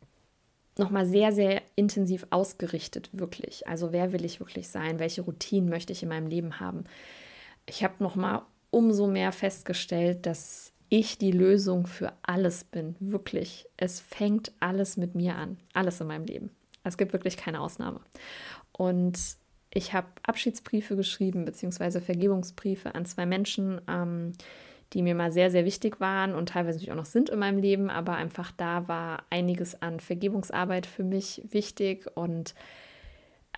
nochmal 0.77 1.05
sehr, 1.05 1.31
sehr 1.31 1.61
intensiv 1.75 2.27
ausgerichtet, 2.29 3.09
wirklich. 3.13 3.67
Also 3.67 3.91
wer 3.91 4.11
will 4.11 4.25
ich 4.25 4.39
wirklich 4.39 4.69
sein? 4.69 4.99
Welche 4.99 5.21
Routinen 5.21 5.69
möchte 5.69 5.93
ich 5.93 6.03
in 6.03 6.09
meinem 6.09 6.27
Leben 6.27 6.59
haben? 6.59 6.83
Ich 7.65 7.83
habe 7.83 7.95
nochmal 7.99 8.41
umso 8.71 9.07
mehr 9.07 9.31
festgestellt, 9.31 10.25
dass 10.25 10.73
ich 10.89 11.17
die 11.17 11.31
Lösung 11.31 11.87
für 11.87 12.13
alles 12.21 12.63
bin, 12.63 12.95
wirklich. 12.99 13.65
Es 13.77 13.99
fängt 13.99 14.51
alles 14.59 14.97
mit 14.97 15.15
mir 15.15 15.35
an, 15.35 15.57
alles 15.73 15.99
in 16.01 16.07
meinem 16.07 16.25
Leben. 16.25 16.51
Es 16.83 16.97
gibt 16.97 17.13
wirklich 17.13 17.37
keine 17.37 17.61
Ausnahme. 17.61 18.01
Und 18.71 19.17
ich 19.71 19.93
habe 19.93 20.07
Abschiedsbriefe 20.23 20.95
geschrieben, 20.95 21.45
beziehungsweise 21.45 22.01
Vergebungsbriefe 22.01 22.93
an 22.95 23.05
zwei 23.05 23.25
Menschen, 23.25 23.81
ähm, 23.87 24.33
die 24.95 25.01
mir 25.01 25.13
mal 25.13 25.31
sehr, 25.31 25.51
sehr 25.51 25.65
wichtig 25.65 25.99
waren 25.99 26.33
und 26.33 26.49
teilweise 26.49 26.89
auch 26.89 26.95
noch 26.95 27.05
sind 27.05 27.29
in 27.29 27.37
meinem 27.37 27.59
Leben, 27.59 27.89
aber 27.89 28.15
einfach 28.15 28.51
da 28.55 28.87
war 28.87 29.23
einiges 29.29 29.81
an 29.81 29.99
Vergebungsarbeit 29.99 30.85
für 30.85 31.03
mich 31.03 31.43
wichtig 31.51 32.07
und 32.15 32.55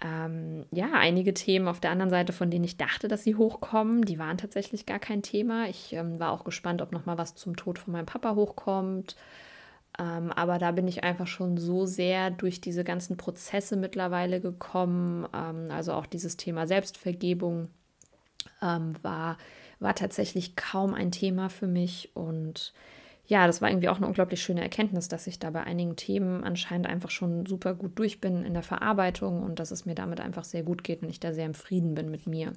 ähm, 0.04 0.66
ja, 0.72 0.90
einige 0.94 1.34
Themen 1.36 1.68
auf 1.68 1.80
der 1.80 1.92
anderen 1.92 2.10
Seite, 2.10 2.34
von 2.34 2.50
denen 2.50 2.66
ich 2.66 2.78
dachte, 2.78 3.08
dass 3.08 3.24
sie 3.24 3.36
hochkommen, 3.36 4.04
die 4.04 4.18
waren 4.20 4.38
tatsächlich 4.38 4.86
gar 4.88 5.00
kein 5.00 5.22
Thema. 5.22 5.68
Ich 5.70 5.94
ähm, 5.94 6.20
war 6.20 6.32
auch 6.32 6.44
gespannt, 6.44 6.82
ob 6.82 6.92
noch 6.92 7.06
mal 7.06 7.18
was 7.18 7.36
zum 7.36 7.56
Tod 7.56 7.80
von 7.80 7.94
meinem 7.94 8.06
Papa 8.06 8.36
hochkommt. 8.36 9.16
Ähm, 10.00 10.32
aber 10.32 10.58
da 10.60 10.72
bin 10.72 10.88
ich 10.88 11.04
einfach 11.04 11.28
schon 11.28 11.58
so 11.58 11.86
sehr 11.86 12.30
durch 12.30 12.62
diese 12.62 12.84
ganzen 12.84 13.18
Prozesse 13.18 13.76
mittlerweile 13.76 14.42
gekommen. 14.42 15.28
Ähm, 15.34 15.70
also 15.72 15.94
auch 15.94 16.06
dieses 16.06 16.38
Thema 16.38 16.68
Selbstvergebung 16.68 17.70
ähm, 18.62 18.94
war 19.02 19.38
war 19.80 19.96
tatsächlich 19.96 20.56
kaum 20.56 20.94
ein 20.94 21.12
Thema 21.12 21.50
für 21.50 21.68
mich. 21.68 22.12
Und 22.14 22.74
ja, 23.28 23.46
das 23.46 23.62
war 23.62 23.70
irgendwie 23.70 23.90
auch 23.90 23.98
eine 23.98 24.08
unglaublich 24.08 24.42
schöne 24.42 24.62
Erkenntnis, 24.62 25.08
dass 25.08 25.28
ich 25.28 25.40
da 25.40 25.50
bei 25.50 25.64
einigen 25.64 25.96
Themen 25.96 26.44
anscheinend 26.44 26.88
einfach 26.88 27.10
schon 27.10 27.46
super 27.46 27.74
gut 27.74 27.98
durch 28.00 28.22
bin 28.22 28.44
in 28.44 28.54
der 28.54 28.64
Verarbeitung 28.64 29.44
und 29.44 29.60
dass 29.60 29.72
es 29.72 29.86
mir 29.86 29.96
damit 29.96 30.20
einfach 30.22 30.44
sehr 30.44 30.64
gut 30.64 30.84
geht 30.84 31.04
und 31.04 31.10
ich 31.10 31.20
da 31.20 31.34
sehr 31.34 31.46
im 31.46 31.54
Frieden 31.54 31.94
bin 31.94 32.10
mit 32.10 32.28
mir. 32.28 32.54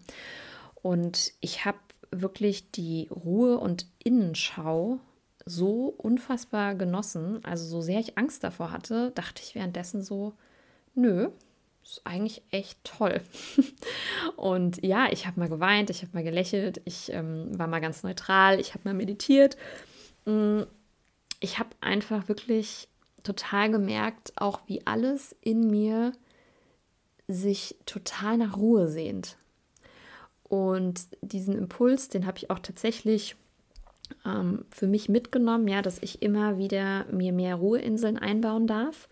Und 0.83 1.33
ich 1.41 1.65
habe 1.65 1.79
wirklich 2.11 2.71
die 2.71 3.09
Ruhe 3.11 3.59
und 3.59 3.87
Innenschau 4.03 4.99
so 5.45 5.95
unfassbar 5.97 6.75
genossen. 6.75 7.41
Also 7.45 7.67
so 7.67 7.81
sehr 7.81 8.01
ich 8.01 8.19
Angst 8.19 8.45
davor 8.45 8.71
hatte, 8.71 9.11
dachte 9.15 9.43
ich 9.45 9.55
währenddessen 9.55 10.03
so, 10.03 10.35
nö, 10.95 11.31
ist 11.91 12.07
eigentlich 12.07 12.43
echt 12.51 12.83
toll. 12.85 13.21
und 14.37 14.83
ja, 14.83 15.11
ich 15.11 15.27
habe 15.27 15.41
mal 15.41 15.49
geweint, 15.49 15.91
ich 15.91 16.03
habe 16.03 16.13
mal 16.15 16.23
gelächelt, 16.23 16.81
ich 16.85 17.13
ähm, 17.13 17.59
war 17.59 17.67
mal 17.67 17.81
ganz 17.81 18.03
neutral, 18.03 18.61
ich 18.61 18.75
habe 18.75 18.83
mal 18.85 18.95
meditiert. 18.95 19.57
Mm, 20.25 20.63
ich 21.41 21.59
habe 21.59 21.71
einfach 21.81 22.29
wirklich 22.29 22.89
total 23.23 23.71
gemerkt, 23.71 24.33
auch 24.37 24.61
wie 24.67 24.87
alles 24.87 25.37
in 25.41 25.69
mir 25.69 26.13
sich 27.29 27.77
total 27.87 28.39
nach 28.39 28.57
Ruhe 28.57 28.89
sehnt. 28.89 29.37
Und 30.45 31.07
diesen 31.23 31.57
Impuls, 31.57 32.09
den 32.09 32.27
habe 32.27 32.39
ich 32.39 32.51
auch 32.51 32.59
tatsächlich 32.59 33.37
ähm, 34.25 34.65
für 34.71 34.87
mich 34.87 35.09
mitgenommen, 35.09 35.69
ja, 35.69 35.83
dass 35.83 36.03
ich 36.03 36.23
immer 36.23 36.59
wieder 36.59 37.07
mir 37.11 37.33
mehr 37.33 37.57
Ruheinseln 37.57 38.19
einbauen 38.19 38.67
darf 38.67 39.09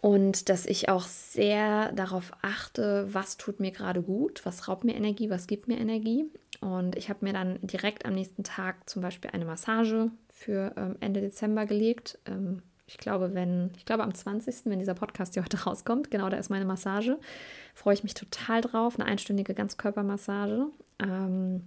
und 0.00 0.48
dass 0.48 0.64
ich 0.64 0.88
auch 0.88 1.02
sehr 1.02 1.90
darauf 1.92 2.32
achte, 2.40 3.08
was 3.12 3.36
tut 3.36 3.58
mir 3.58 3.72
gerade 3.72 4.00
gut, 4.00 4.46
was 4.46 4.68
raubt 4.68 4.84
mir 4.84 4.94
Energie, 4.94 5.28
was 5.28 5.48
gibt 5.48 5.66
mir 5.66 5.78
Energie. 5.78 6.24
Und 6.60 6.96
ich 6.96 7.08
habe 7.08 7.24
mir 7.24 7.32
dann 7.32 7.58
direkt 7.62 8.06
am 8.06 8.14
nächsten 8.14 8.44
Tag 8.44 8.88
zum 8.88 9.02
Beispiel 9.02 9.30
eine 9.32 9.44
Massage 9.44 10.10
für 10.30 10.72
ähm, 10.76 10.96
Ende 11.00 11.20
Dezember 11.20 11.66
gelegt. 11.66 12.18
Ähm, 12.26 12.62
ich 12.86 12.96
glaube, 12.96 13.34
wenn, 13.34 13.72
ich 13.76 13.86
glaube 13.86 14.04
am 14.04 14.14
20., 14.14 14.66
wenn 14.66 14.78
dieser 14.78 14.94
Podcast 14.94 15.34
hier 15.34 15.42
heute 15.42 15.58
rauskommt, 15.64 16.12
genau 16.12 16.28
da 16.28 16.36
ist 16.36 16.48
meine 16.48 16.64
Massage. 16.64 17.18
Freue 17.74 17.94
ich 17.94 18.04
mich 18.04 18.14
total 18.14 18.60
drauf. 18.60 19.00
Eine 19.00 19.08
einstündige 19.08 19.52
Ganzkörpermassage. 19.52 20.66
Ähm, 21.00 21.64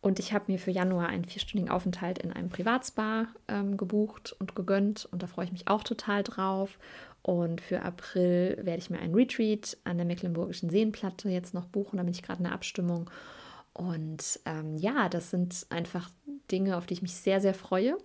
und 0.00 0.20
ich 0.20 0.32
habe 0.32 0.44
mir 0.52 0.58
für 0.58 0.70
Januar 0.70 1.08
einen 1.08 1.24
vierstündigen 1.24 1.72
Aufenthalt 1.72 2.18
in 2.18 2.32
einem 2.32 2.50
Privatspa 2.50 3.26
ähm, 3.48 3.76
gebucht 3.76 4.34
und 4.38 4.54
gegönnt. 4.54 5.08
Und 5.10 5.22
da 5.22 5.26
freue 5.26 5.46
ich 5.46 5.52
mich 5.52 5.66
auch 5.66 5.82
total 5.82 6.22
drauf. 6.22 6.78
Und 7.28 7.60
für 7.60 7.82
April 7.82 8.56
werde 8.62 8.78
ich 8.78 8.88
mir 8.88 9.00
einen 9.00 9.14
Retreat 9.14 9.76
an 9.84 9.98
der 9.98 10.06
Mecklenburgischen 10.06 10.70
Seenplatte 10.70 11.28
jetzt 11.28 11.52
noch 11.52 11.66
buchen. 11.66 11.98
Da 11.98 12.02
bin 12.02 12.14
ich 12.14 12.22
gerade 12.22 12.38
in 12.38 12.44
der 12.44 12.54
Abstimmung. 12.54 13.10
Und 13.74 14.40
ähm, 14.46 14.78
ja, 14.78 15.10
das 15.10 15.28
sind 15.28 15.66
einfach 15.68 16.08
Dinge, 16.50 16.78
auf 16.78 16.86
die 16.86 16.94
ich 16.94 17.02
mich 17.02 17.12
sehr, 17.12 17.42
sehr 17.42 17.52
freue. 17.52 17.98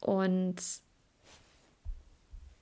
Und 0.00 0.56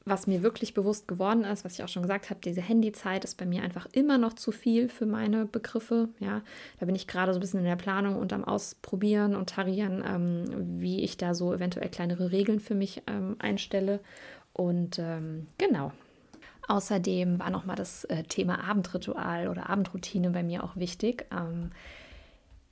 was 0.04 0.26
mir 0.26 0.42
wirklich 0.42 0.74
bewusst 0.74 1.06
geworden 1.06 1.44
ist, 1.44 1.64
was 1.64 1.74
ich 1.74 1.84
auch 1.84 1.88
schon 1.88 2.02
gesagt 2.02 2.30
habe, 2.30 2.40
diese 2.42 2.62
Handyzeit 2.62 3.22
ist 3.24 3.36
bei 3.36 3.46
mir 3.46 3.62
einfach 3.62 3.86
immer 3.92 4.18
noch 4.18 4.32
zu 4.32 4.50
viel 4.50 4.88
für 4.88 5.06
meine 5.06 5.44
Begriffe. 5.44 6.08
Ja, 6.18 6.42
da 6.80 6.86
bin 6.86 6.96
ich 6.96 7.06
gerade 7.06 7.32
so 7.32 7.38
ein 7.38 7.40
bisschen 7.40 7.60
in 7.60 7.66
der 7.66 7.76
Planung 7.76 8.16
und 8.16 8.32
am 8.32 8.42
Ausprobieren 8.42 9.36
und 9.36 9.50
Tarieren, 9.50 10.02
ähm, 10.04 10.80
wie 10.80 11.02
ich 11.02 11.18
da 11.18 11.34
so 11.34 11.54
eventuell 11.54 11.88
kleinere 11.88 12.32
Regeln 12.32 12.58
für 12.58 12.74
mich 12.74 13.02
ähm, 13.06 13.36
einstelle 13.38 14.00
und 14.59 14.99
ähm, 14.99 15.47
genau. 15.57 15.92
Außerdem 16.66 17.38
war 17.38 17.49
nochmal 17.49 17.77
das 17.77 18.05
äh, 18.05 18.25
Thema 18.25 18.68
Abendritual 18.68 19.47
oder 19.47 19.71
Abendroutine 19.71 20.31
bei 20.31 20.42
mir 20.42 20.64
auch 20.64 20.75
wichtig. 20.75 21.27
Ähm, 21.31 21.71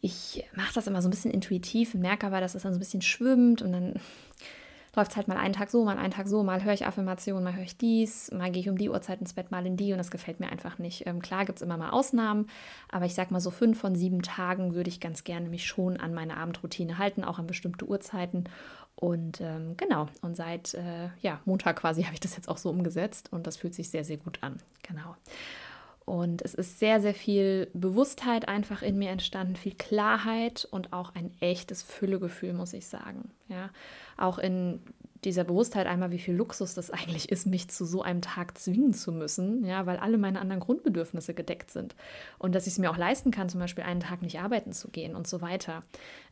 ich 0.00 0.44
mache 0.54 0.74
das 0.74 0.88
immer 0.88 1.00
so 1.00 1.06
ein 1.06 1.12
bisschen 1.12 1.30
intuitiv, 1.30 1.94
merke 1.94 2.26
aber, 2.26 2.40
dass 2.40 2.56
es 2.56 2.64
dann 2.64 2.72
so 2.72 2.78
ein 2.78 2.80
bisschen 2.80 3.02
schwimmt 3.02 3.62
und 3.62 3.70
dann 3.70 3.94
läuft 4.96 5.12
es 5.12 5.16
halt 5.16 5.28
mal 5.28 5.36
einen 5.36 5.54
Tag 5.54 5.70
so, 5.70 5.84
mal 5.84 5.96
einen 5.96 6.12
Tag 6.12 6.26
so, 6.26 6.42
mal 6.42 6.64
höre 6.64 6.72
ich 6.72 6.86
Affirmationen, 6.86 7.44
mal 7.44 7.54
höre 7.54 7.62
ich 7.62 7.76
dies, 7.76 8.32
mal 8.32 8.50
gehe 8.50 8.62
ich 8.62 8.68
um 8.68 8.78
die 8.78 8.90
Uhrzeit 8.90 9.20
ins 9.20 9.34
Bett, 9.34 9.52
mal 9.52 9.64
in 9.64 9.76
die 9.76 9.92
und 9.92 9.98
das 9.98 10.10
gefällt 10.10 10.40
mir 10.40 10.50
einfach 10.50 10.80
nicht. 10.80 11.06
Ähm, 11.06 11.22
klar 11.22 11.44
gibt 11.44 11.58
es 11.58 11.62
immer 11.62 11.76
mal 11.76 11.90
Ausnahmen, 11.90 12.48
aber 12.90 13.04
ich 13.04 13.14
sage 13.14 13.32
mal 13.32 13.40
so 13.40 13.52
fünf 13.52 13.78
von 13.78 13.94
sieben 13.94 14.22
Tagen 14.22 14.74
würde 14.74 14.90
ich 14.90 14.98
ganz 14.98 15.22
gerne 15.22 15.48
mich 15.48 15.66
schon 15.66 15.98
an 15.98 16.12
meine 16.14 16.36
Abendroutine 16.36 16.98
halten, 16.98 17.22
auch 17.22 17.38
an 17.38 17.46
bestimmte 17.46 17.86
Uhrzeiten 17.86 18.48
und 18.96 19.42
ähm, 19.42 19.76
genau, 19.76 20.08
und 20.22 20.36
seit 20.36 20.72
äh, 20.74 21.10
ja, 21.20 21.40
Montag 21.44 21.76
quasi 21.76 22.02
habe 22.04 22.14
ich 22.14 22.20
das 22.20 22.34
jetzt 22.34 22.48
auch 22.48 22.58
so 22.58 22.70
umgesetzt 22.70 23.32
und 23.32 23.46
das 23.46 23.56
fühlt 23.56 23.74
sich 23.74 23.90
sehr, 23.90 24.04
sehr 24.04 24.16
gut 24.16 24.38
an. 24.42 24.56
Genau. 24.82 25.14
Und 26.06 26.40
es 26.42 26.54
ist 26.54 26.78
sehr, 26.78 27.00
sehr 27.00 27.14
viel 27.14 27.68
Bewusstheit 27.74 28.46
einfach 28.48 28.82
in 28.82 28.96
mir 28.96 29.10
entstanden, 29.10 29.56
viel 29.56 29.74
Klarheit 29.74 30.66
und 30.70 30.92
auch 30.92 31.14
ein 31.16 31.32
echtes 31.40 31.82
Füllegefühl, 31.82 32.52
muss 32.52 32.72
ich 32.72 32.86
sagen. 32.86 33.32
Ja, 33.48 33.70
auch 34.16 34.38
in 34.38 34.80
dieser 35.26 35.44
Bewusstheit 35.44 35.86
einmal, 35.86 36.12
wie 36.12 36.18
viel 36.18 36.34
Luxus 36.34 36.74
das 36.74 36.90
eigentlich 36.90 37.30
ist, 37.30 37.46
mich 37.46 37.68
zu 37.68 37.84
so 37.84 38.02
einem 38.02 38.22
Tag 38.22 38.56
zwingen 38.56 38.94
zu 38.94 39.12
müssen, 39.12 39.64
ja, 39.64 39.84
weil 39.84 39.98
alle 39.98 40.18
meine 40.18 40.40
anderen 40.40 40.60
Grundbedürfnisse 40.60 41.34
gedeckt 41.34 41.70
sind. 41.70 41.94
Und 42.38 42.54
dass 42.54 42.66
ich 42.66 42.74
es 42.74 42.78
mir 42.78 42.90
auch 42.90 42.96
leisten 42.96 43.32
kann, 43.32 43.48
zum 43.48 43.60
Beispiel 43.60 43.84
einen 43.84 44.00
Tag 44.00 44.22
nicht 44.22 44.40
arbeiten 44.40 44.72
zu 44.72 44.88
gehen 44.88 45.16
und 45.16 45.26
so 45.26 45.40
weiter. 45.42 45.82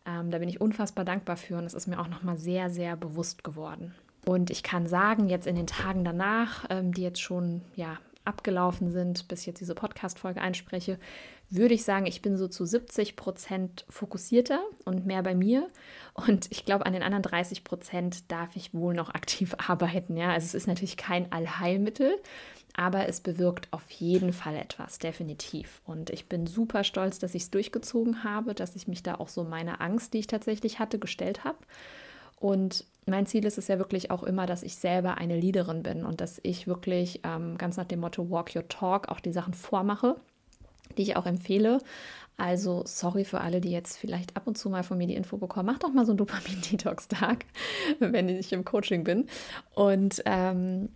Ähm, 0.07 0.30
da 0.30 0.38
bin 0.38 0.48
ich 0.48 0.61
unfassbar 0.61 1.04
dankbar 1.04 1.37
für 1.37 1.59
und 1.59 1.64
es 1.64 1.74
ist 1.74 1.88
mir 1.88 1.98
auch 1.98 2.09
nochmal 2.09 2.38
sehr, 2.38 2.70
sehr 2.70 2.96
bewusst 2.96 3.42
geworden. 3.42 3.94
Und 4.24 4.50
ich 4.50 4.62
kann 4.62 4.87
sagen, 4.87 5.28
jetzt 5.28 5.46
in 5.46 5.57
den 5.57 5.66
Tagen 5.66 6.04
danach, 6.04 6.64
ähm, 6.70 6.94
die 6.94 7.02
jetzt 7.02 7.20
schon 7.20 7.62
ja, 7.74 7.98
abgelaufen 8.24 8.92
sind, 8.92 9.28
bis 9.28 9.40
ich 9.40 9.46
jetzt 9.46 9.61
diese 9.61 9.74
Podcast-Folge 9.74 10.40
einspreche, 10.40 10.98
würde 11.50 11.74
ich 11.74 11.85
sagen, 11.85 12.07
ich 12.07 12.22
bin 12.22 12.37
so 12.37 12.48
zu 12.48 12.64
70 12.64 13.16
Prozent 13.16 13.85
fokussierter 13.88 14.61
und 14.85 15.07
mehr 15.07 15.22
bei 15.22 15.35
mir. 15.35 15.68
Und 16.14 16.50
ich 16.50 16.64
glaube, 16.64 16.87
an 16.87 16.92
den 16.92 17.02
anderen 17.02 17.22
30 17.22 17.64
Prozent 17.64 18.30
darf 18.30 18.57
ich 18.57 18.74
wohl 18.74 18.94
noch 18.94 19.11
aktiv 19.11 19.54
arbeiten. 19.68 20.16
Ja, 20.16 20.33
also 20.33 20.46
es 20.46 20.54
ist 20.54 20.66
natürlich 20.66 20.96
kein 20.96 21.30
Allheilmittel, 21.33 22.16
aber 22.76 23.09
es 23.09 23.20
bewirkt 23.20 23.68
auf 23.72 23.88
jeden 23.90 24.33
Fall 24.33 24.57
etwas, 24.57 24.98
definitiv. 24.98 25.80
Und 25.85 26.11
ich 26.11 26.28
bin 26.28 26.46
super 26.46 26.83
stolz, 26.83 27.18
dass 27.18 27.35
ich 27.35 27.44
es 27.44 27.50
durchgezogen 27.50 28.24
habe, 28.24 28.54
dass 28.54 28.74
ich 28.74 28.88
mich 28.88 29.02
da 29.02 29.16
auch 29.16 29.28
so 29.28 29.44
meiner 29.44 29.80
Angst, 29.80 30.14
die 30.14 30.18
ich 30.18 30.26
tatsächlich 30.26 30.78
hatte, 30.80 30.98
gestellt 30.98 31.44
habe. 31.44 31.59
Und 32.40 32.85
mein 33.07 33.26
Ziel 33.26 33.44
ist 33.44 33.59
es 33.59 33.68
ja 33.68 33.78
wirklich 33.78 34.11
auch 34.11 34.22
immer, 34.22 34.46
dass 34.46 34.62
ich 34.62 34.76
selber 34.76 35.18
eine 35.18 35.38
Leaderin 35.38 35.83
bin 35.83 36.04
und 36.04 36.20
dass 36.20 36.40
ich 36.42 36.66
wirklich 36.66 37.20
ähm, 37.22 37.57
ganz 37.59 37.76
nach 37.76 37.85
dem 37.85 38.00
Motto 38.00 38.28
Walk 38.30 38.57
Your 38.57 38.68
Talk 38.68 39.09
auch 39.09 39.20
die 39.20 39.33
Sachen 39.33 39.54
vormache, 39.54 40.16
die 40.94 41.02
ich 41.02 41.16
auch 41.16 41.26
empfehle. 41.26 41.78
Also 42.37 42.83
sorry 42.85 43.24
für 43.24 43.40
alle, 43.40 43.61
die 43.61 43.70
jetzt 43.70 43.96
vielleicht 43.96 44.37
ab 44.37 44.46
und 44.46 44.59
zu 44.59 44.68
mal 44.68 44.83
von 44.83 44.98
mir 44.98 45.07
die 45.07 45.14
Info 45.14 45.37
bekommen. 45.37 45.66
Mach 45.66 45.78
doch 45.78 45.92
mal 45.92 46.04
so 46.04 46.12
einen 46.12 46.18
Dopamin-Detox-Tag, 46.18 47.44
wenn 48.00 48.28
ich 48.28 48.52
im 48.52 48.64
Coaching 48.64 49.04
bin. 49.04 49.28
Und 49.74 50.22
ähm, 50.26 50.88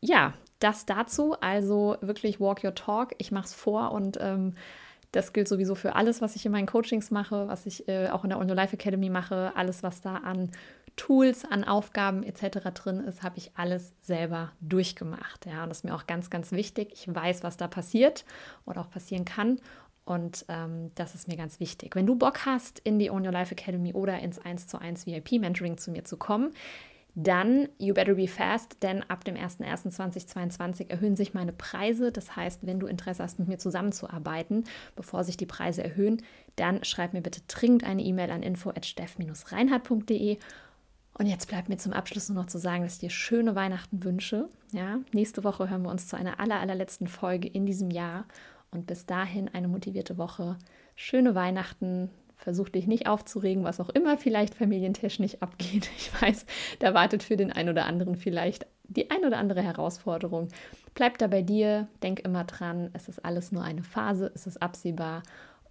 ja, 0.00 0.34
das 0.60 0.86
dazu. 0.86 1.36
Also 1.40 1.96
wirklich 2.00 2.40
Walk 2.40 2.64
Your 2.64 2.74
Talk. 2.74 3.14
Ich 3.18 3.30
mache 3.30 3.46
es 3.46 3.54
vor 3.54 3.92
und 3.92 4.16
ähm, 4.20 4.54
das 5.12 5.32
gilt 5.32 5.48
sowieso 5.48 5.74
für 5.74 5.94
alles, 5.94 6.22
was 6.22 6.34
ich 6.34 6.44
in 6.44 6.52
meinen 6.52 6.66
Coachings 6.66 7.10
mache, 7.10 7.46
was 7.46 7.66
ich 7.66 7.86
äh, 7.88 8.08
auch 8.08 8.24
in 8.24 8.30
der 8.30 8.38
On 8.40 8.48
Your 8.48 8.56
Life 8.56 8.74
Academy 8.74 9.10
mache, 9.10 9.52
alles, 9.54 9.82
was 9.82 10.00
da 10.00 10.16
an 10.16 10.50
Tools, 10.96 11.44
an 11.44 11.64
Aufgaben 11.64 12.22
etc. 12.22 12.70
drin 12.74 13.00
ist, 13.00 13.22
habe 13.22 13.38
ich 13.38 13.50
alles 13.54 13.92
selber 14.00 14.52
durchgemacht. 14.60 15.46
Ja, 15.46 15.64
und 15.64 15.68
das 15.68 15.78
ist 15.78 15.84
mir 15.84 15.94
auch 15.94 16.06
ganz, 16.06 16.30
ganz 16.30 16.52
wichtig. 16.52 16.92
Ich 16.92 17.12
weiß, 17.12 17.42
was 17.42 17.56
da 17.56 17.68
passiert 17.68 18.24
oder 18.64 18.80
auch 18.80 18.90
passieren 18.90 19.24
kann. 19.24 19.60
Und 20.04 20.44
ähm, 20.48 20.90
das 20.94 21.14
ist 21.14 21.28
mir 21.28 21.36
ganz 21.36 21.60
wichtig. 21.60 21.96
Wenn 21.96 22.06
du 22.06 22.14
Bock 22.14 22.44
hast, 22.44 22.78
in 22.80 22.98
die 22.98 23.10
Own 23.10 23.26
Your 23.26 23.32
Life 23.32 23.52
Academy 23.52 23.94
oder 23.94 24.18
ins 24.18 24.38
1 24.38 24.66
zu 24.66 24.78
1 24.78 25.06
VIP 25.06 25.40
Mentoring 25.40 25.78
zu 25.78 25.90
mir 25.90 26.04
zu 26.04 26.16
kommen, 26.16 26.52
dann 27.16 27.68
you 27.78 27.94
better 27.94 28.14
be 28.14 28.26
fast, 28.26 28.82
denn 28.82 29.04
ab 29.08 29.24
dem 29.24 29.36
01.01.2022 29.36 30.90
erhöhen 30.90 31.14
sich 31.16 31.32
meine 31.32 31.52
Preise. 31.52 32.10
Das 32.10 32.34
heißt, 32.34 32.66
wenn 32.66 32.80
du 32.80 32.88
Interesse 32.88 33.22
hast, 33.22 33.38
mit 33.38 33.46
mir 33.48 33.58
zusammenzuarbeiten, 33.58 34.64
bevor 34.96 35.22
sich 35.22 35.36
die 35.36 35.46
Preise 35.46 35.84
erhöhen, 35.84 36.22
dann 36.56 36.82
schreib 36.82 37.12
mir 37.12 37.22
bitte 37.22 37.42
dringend 37.46 37.84
eine 37.84 38.02
E-Mail 38.02 38.30
an 38.32 38.42
info@steff-reinhardt.de. 38.42 40.38
Und 41.16 41.26
jetzt 41.26 41.48
bleibt 41.48 41.68
mir 41.68 41.76
zum 41.76 41.92
Abschluss 41.92 42.28
nur 42.28 42.42
noch 42.42 42.48
zu 42.48 42.58
sagen, 42.58 42.82
dass 42.82 42.94
ich 42.94 43.00
dir 43.00 43.10
schöne 43.10 43.54
Weihnachten 43.54 44.02
wünsche. 44.02 44.48
Ja, 44.72 44.98
nächste 45.12 45.44
Woche 45.44 45.70
hören 45.70 45.82
wir 45.82 45.90
uns 45.90 46.08
zu 46.08 46.16
einer 46.16 46.40
aller, 46.40 46.58
allerletzten 46.58 47.06
Folge 47.06 47.48
in 47.48 47.66
diesem 47.66 47.90
Jahr. 47.90 48.26
Und 48.70 48.86
bis 48.86 49.06
dahin 49.06 49.48
eine 49.54 49.68
motivierte 49.68 50.18
Woche. 50.18 50.58
Schöne 50.96 51.36
Weihnachten, 51.36 52.10
Versuch 52.36 52.68
dich 52.68 52.86
nicht 52.86 53.06
aufzuregen, 53.06 53.64
was 53.64 53.80
auch 53.80 53.88
immer 53.88 54.18
vielleicht 54.18 54.54
familientechnisch 54.54 55.36
abgeht. 55.40 55.88
Ich 55.96 56.10
weiß, 56.20 56.44
da 56.78 56.92
wartet 56.92 57.22
für 57.22 57.36
den 57.36 57.50
einen 57.52 57.70
oder 57.70 57.86
anderen 57.86 58.16
vielleicht 58.16 58.66
die 58.86 59.10
ein 59.10 59.24
oder 59.24 59.38
andere 59.38 59.62
Herausforderung. 59.62 60.48
Bleib 60.94 61.16
da 61.18 61.26
bei 61.26 61.40
dir, 61.40 61.88
denk 62.02 62.20
immer 62.20 62.44
dran, 62.44 62.90
es 62.92 63.08
ist 63.08 63.24
alles 63.24 63.50
nur 63.50 63.62
eine 63.62 63.82
Phase, 63.82 64.30
es 64.34 64.46
ist 64.46 64.60
absehbar. 64.60 65.22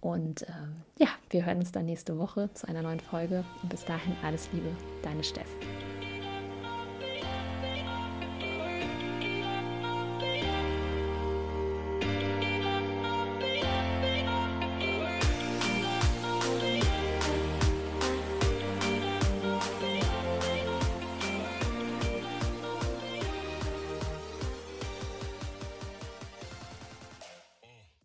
Und 0.04 0.42
ähm, 0.42 0.82
ja, 0.98 1.08
wir 1.30 1.46
hören 1.46 1.58
uns 1.58 1.72
dann 1.72 1.86
nächste 1.86 2.18
Woche 2.18 2.50
zu 2.52 2.68
einer 2.68 2.82
neuen 2.82 3.00
Folge. 3.00 3.42
Und 3.62 3.70
bis 3.70 3.86
dahin 3.86 4.14
alles 4.22 4.50
Liebe, 4.52 4.68
deine 5.02 5.24
Steff. 5.24 5.48